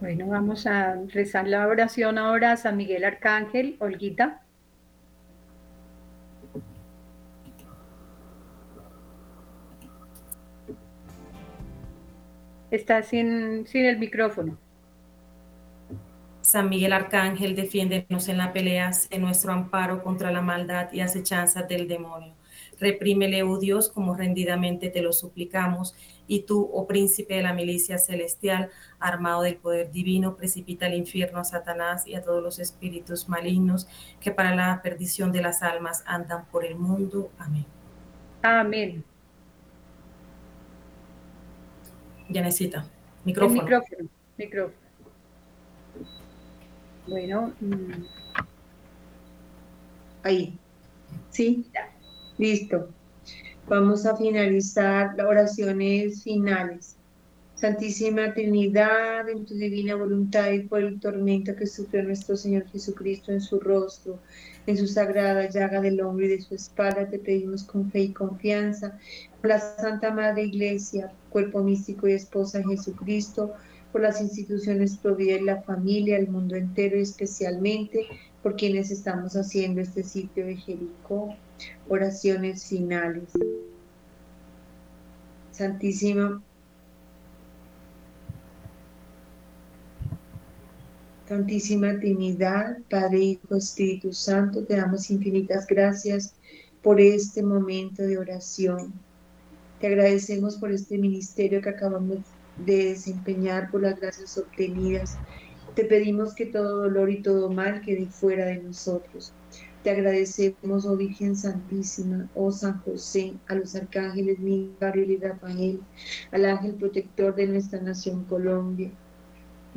Bueno, 0.00 0.28
vamos 0.28 0.66
a 0.66 0.94
rezar 1.12 1.48
la 1.48 1.66
oración 1.66 2.18
ahora 2.18 2.52
a 2.52 2.56
San 2.56 2.76
Miguel 2.76 3.04
Arcángel, 3.04 3.76
Olguita. 3.80 4.42
Está 12.70 13.02
sin, 13.02 13.66
sin 13.66 13.86
el 13.86 13.98
micrófono. 13.98 14.56
San 16.42 16.68
Miguel 16.68 16.92
Arcángel, 16.92 17.56
defiéndenos 17.56 18.28
en 18.28 18.38
la 18.38 18.52
pelea, 18.52 18.90
en 19.10 19.22
nuestro 19.22 19.52
amparo 19.52 20.02
contra 20.02 20.30
la 20.30 20.42
maldad 20.42 20.92
y 20.92 21.00
acechanzas 21.00 21.66
del 21.68 21.88
demonio. 21.88 22.37
Reprímele, 22.80 23.42
oh 23.42 23.58
Dios, 23.58 23.88
como 23.88 24.14
rendidamente 24.14 24.88
te 24.88 25.02
lo 25.02 25.12
suplicamos, 25.12 25.94
y 26.26 26.42
tú, 26.42 26.68
oh 26.72 26.86
príncipe 26.86 27.34
de 27.34 27.42
la 27.42 27.52
milicia 27.54 27.98
celestial, 27.98 28.70
armado 29.00 29.42
del 29.42 29.56
poder 29.56 29.90
divino, 29.90 30.36
precipita 30.36 30.86
al 30.86 30.94
infierno 30.94 31.40
a 31.40 31.44
Satanás 31.44 32.06
y 32.06 32.14
a 32.14 32.22
todos 32.22 32.42
los 32.42 32.58
espíritus 32.58 33.28
malignos 33.28 33.88
que 34.20 34.30
para 34.30 34.54
la 34.54 34.80
perdición 34.82 35.32
de 35.32 35.40
las 35.40 35.62
almas 35.62 36.04
andan 36.06 36.44
por 36.46 36.64
el 36.64 36.76
mundo. 36.76 37.30
Amén. 37.38 37.64
Amén. 38.42 39.04
Ya 42.28 42.42
necesita. 42.42 42.84
Micrófono. 43.24 43.62
micrófono. 43.62 44.08
Micrófono. 44.36 44.88
Bueno. 47.06 47.52
Mm. 47.60 48.04
Ahí. 50.22 50.58
Sí. 51.30 51.66
Listo. 52.38 52.88
Vamos 53.68 54.06
a 54.06 54.16
finalizar 54.16 55.16
las 55.16 55.26
oraciones 55.26 56.22
finales. 56.22 56.94
Santísima 57.56 58.32
Trinidad, 58.32 59.28
en 59.28 59.44
tu 59.44 59.54
divina 59.54 59.96
voluntad 59.96 60.52
y 60.52 60.60
por 60.60 60.78
el 60.78 61.00
tormento 61.00 61.56
que 61.56 61.66
sufrió 61.66 62.04
nuestro 62.04 62.36
Señor 62.36 62.68
Jesucristo 62.68 63.32
en 63.32 63.40
su 63.40 63.58
rostro, 63.58 64.20
en 64.68 64.76
su 64.76 64.86
sagrada 64.86 65.50
llaga 65.50 65.80
del 65.80 66.00
hombre 66.00 66.26
y 66.26 66.28
de 66.28 66.40
su 66.40 66.54
espalda, 66.54 67.10
te 67.10 67.18
pedimos 67.18 67.64
con 67.64 67.90
fe 67.90 68.02
y 68.02 68.12
confianza 68.12 68.96
por 69.40 69.50
la 69.50 69.58
Santa 69.58 70.12
Madre 70.12 70.44
Iglesia, 70.44 71.10
cuerpo 71.30 71.64
místico 71.64 72.06
y 72.06 72.12
esposa 72.12 72.58
de 72.58 72.76
Jesucristo, 72.76 73.52
por 73.90 74.02
las 74.02 74.20
instituciones 74.20 74.96
Provida 74.96 75.34
y 75.34 75.42
la 75.42 75.62
familia, 75.62 76.18
el 76.18 76.28
mundo 76.28 76.54
entero 76.54 76.96
y 76.96 77.02
especialmente 77.02 78.06
por 78.44 78.54
quienes 78.54 78.92
estamos 78.92 79.34
haciendo 79.34 79.80
este 79.80 80.04
sitio 80.04 80.46
de 80.46 80.54
Jericó. 80.54 81.34
Oraciones 81.88 82.64
finales. 82.66 83.28
Santísima 85.52 86.42
Santísima 91.28 91.98
Trinidad, 92.00 92.78
Padre, 92.88 93.18
Hijo, 93.18 93.56
Espíritu 93.56 94.14
Santo, 94.14 94.64
te 94.64 94.76
damos 94.76 95.10
infinitas 95.10 95.66
gracias 95.66 96.32
por 96.82 97.02
este 97.02 97.42
momento 97.42 98.02
de 98.02 98.16
oración. 98.16 98.94
Te 99.78 99.88
agradecemos 99.88 100.56
por 100.56 100.72
este 100.72 100.96
ministerio 100.96 101.60
que 101.60 101.68
acabamos 101.68 102.20
de 102.64 102.86
desempeñar, 102.86 103.70
por 103.70 103.82
las 103.82 104.00
gracias 104.00 104.38
obtenidas. 104.38 105.18
Te 105.74 105.84
pedimos 105.84 106.34
que 106.34 106.46
todo 106.46 106.78
dolor 106.78 107.10
y 107.10 107.20
todo 107.20 107.50
mal 107.50 107.82
quede 107.82 108.06
fuera 108.06 108.46
de 108.46 108.62
nosotros. 108.62 109.34
Te 109.82 109.90
agradecemos, 109.90 110.86
oh 110.86 110.96
Virgen 110.96 111.34
Santísima, 111.36 112.30
oh 112.34 112.50
San 112.52 112.80
José, 112.82 113.40
a 113.46 113.54
los 113.54 113.74
arcángeles 113.74 114.38
Miguel 114.40 115.10
y 115.10 115.18
Rafael, 115.18 115.86
al 116.30 116.44
ángel 116.46 116.76
protector 116.76 117.34
de 117.34 117.46
nuestra 117.48 117.80
nación 117.80 118.24
Colombia 118.26 118.96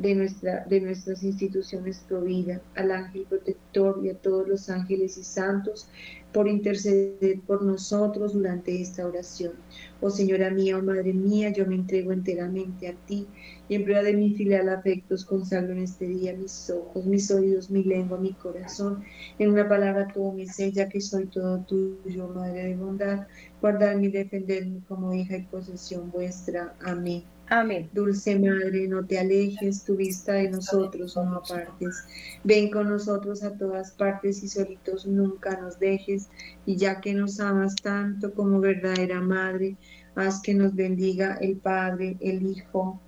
de, 0.02 0.14
nuestra, 0.16 0.64
de 0.66 0.80
nuestras 0.80 1.22
instituciones 1.22 2.04
Provida, 2.08 2.60
al 2.74 2.90
ángel 2.90 3.24
protector 3.28 4.00
y 4.04 4.10
a 4.10 4.14
todos 4.14 4.48
los 4.48 4.68
ángeles 4.68 5.16
y 5.16 5.22
santos, 5.22 5.88
por 6.32 6.48
interceder 6.48 7.40
por 7.46 7.62
nosotros 7.62 8.32
durante 8.32 8.80
esta 8.80 9.06
oración. 9.06 9.52
Oh 10.00 10.10
Señora 10.10 10.50
mía, 10.50 10.78
oh 10.78 10.82
Madre 10.82 11.12
mía, 11.12 11.50
yo 11.50 11.66
me 11.66 11.76
entrego 11.76 12.10
enteramente 12.10 12.88
a 12.88 12.94
ti 13.06 13.26
y 13.68 13.76
en 13.76 13.84
prueba 13.84 14.02
de 14.02 14.14
mi 14.14 14.34
filial 14.34 14.68
afectos 14.68 15.24
consagro 15.24 15.72
en 15.72 15.82
este 15.82 16.06
día 16.06 16.34
mis 16.34 16.68
ojos, 16.70 17.06
mis 17.06 17.30
oídos, 17.30 17.70
mi 17.70 17.84
lengua, 17.84 18.18
mi 18.18 18.32
corazón, 18.32 19.04
en 19.38 19.50
una 19.50 19.68
palabra 19.68 20.12
mi 20.34 20.46
ser, 20.46 20.72
ya 20.72 20.88
que 20.88 21.00
soy 21.00 21.26
todo 21.26 21.60
tuyo, 21.60 22.28
Madre 22.28 22.68
de 22.68 22.76
bondad, 22.76 23.26
guardarme 23.60 24.06
y 24.06 24.10
defenderme 24.10 24.80
como 24.88 25.14
hija 25.14 25.36
y 25.36 25.42
posesión 25.42 26.10
vuestra. 26.10 26.74
Amén. 26.80 27.22
Amén. 27.48 27.90
Dulce 27.92 28.38
Madre, 28.38 28.88
no 28.88 29.04
te 29.04 29.18
alejes 29.18 29.84
tu 29.84 29.96
vista 29.96 30.32
de 30.34 30.50
nosotros, 30.50 31.16
no 31.16 31.36
apartes. 31.36 32.04
Ven 32.44 32.70
con 32.70 32.88
nosotros 32.88 33.42
a 33.42 33.56
todas 33.56 33.90
partes 33.92 34.42
y 34.42 34.48
solitos 34.48 35.06
nunca 35.06 35.60
nos 35.60 35.78
dejes. 35.78 36.28
Y 36.64 36.76
ya 36.76 37.00
que 37.00 37.12
nos 37.12 37.40
amas 37.40 37.76
tanto 37.76 38.32
como 38.32 38.60
verdadera 38.60 39.20
Madre, 39.20 39.76
haz 40.14 40.40
que 40.40 40.54
nos 40.54 40.74
bendiga 40.74 41.36
el 41.40 41.56
Padre, 41.56 42.16
el 42.20 42.42
Hijo 42.46 42.98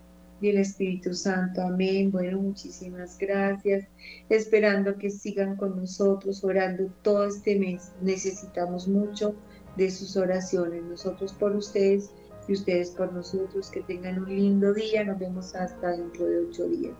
y 0.40 0.50
el 0.50 0.58
Espíritu 0.58 1.14
Santo. 1.14 1.62
Amén. 1.62 2.10
Bueno, 2.10 2.38
muchísimas 2.38 3.16
gracias. 3.16 3.86
Esperando 4.28 4.98
que 4.98 5.08
sigan 5.08 5.56
con 5.56 5.76
nosotros 5.76 6.44
orando 6.44 6.92
todo 7.02 7.26
este 7.26 7.58
mes. 7.58 7.92
Necesitamos 8.02 8.88
mucho 8.88 9.34
de 9.76 9.90
sus 9.90 10.16
oraciones. 10.16 10.82
Nosotros 10.84 11.32
por 11.32 11.56
ustedes 11.56 12.10
y 12.48 12.52
ustedes 12.52 12.90
por 12.90 13.12
nosotros. 13.12 13.70
Que 13.70 13.82
tengan 13.82 14.18
un 14.22 14.28
lindo 14.28 14.72
día. 14.72 15.04
Nos 15.04 15.18
vemos 15.18 15.54
hasta 15.54 15.90
dentro 15.90 16.26
de 16.26 16.46
ocho 16.46 16.66
días. 16.68 16.94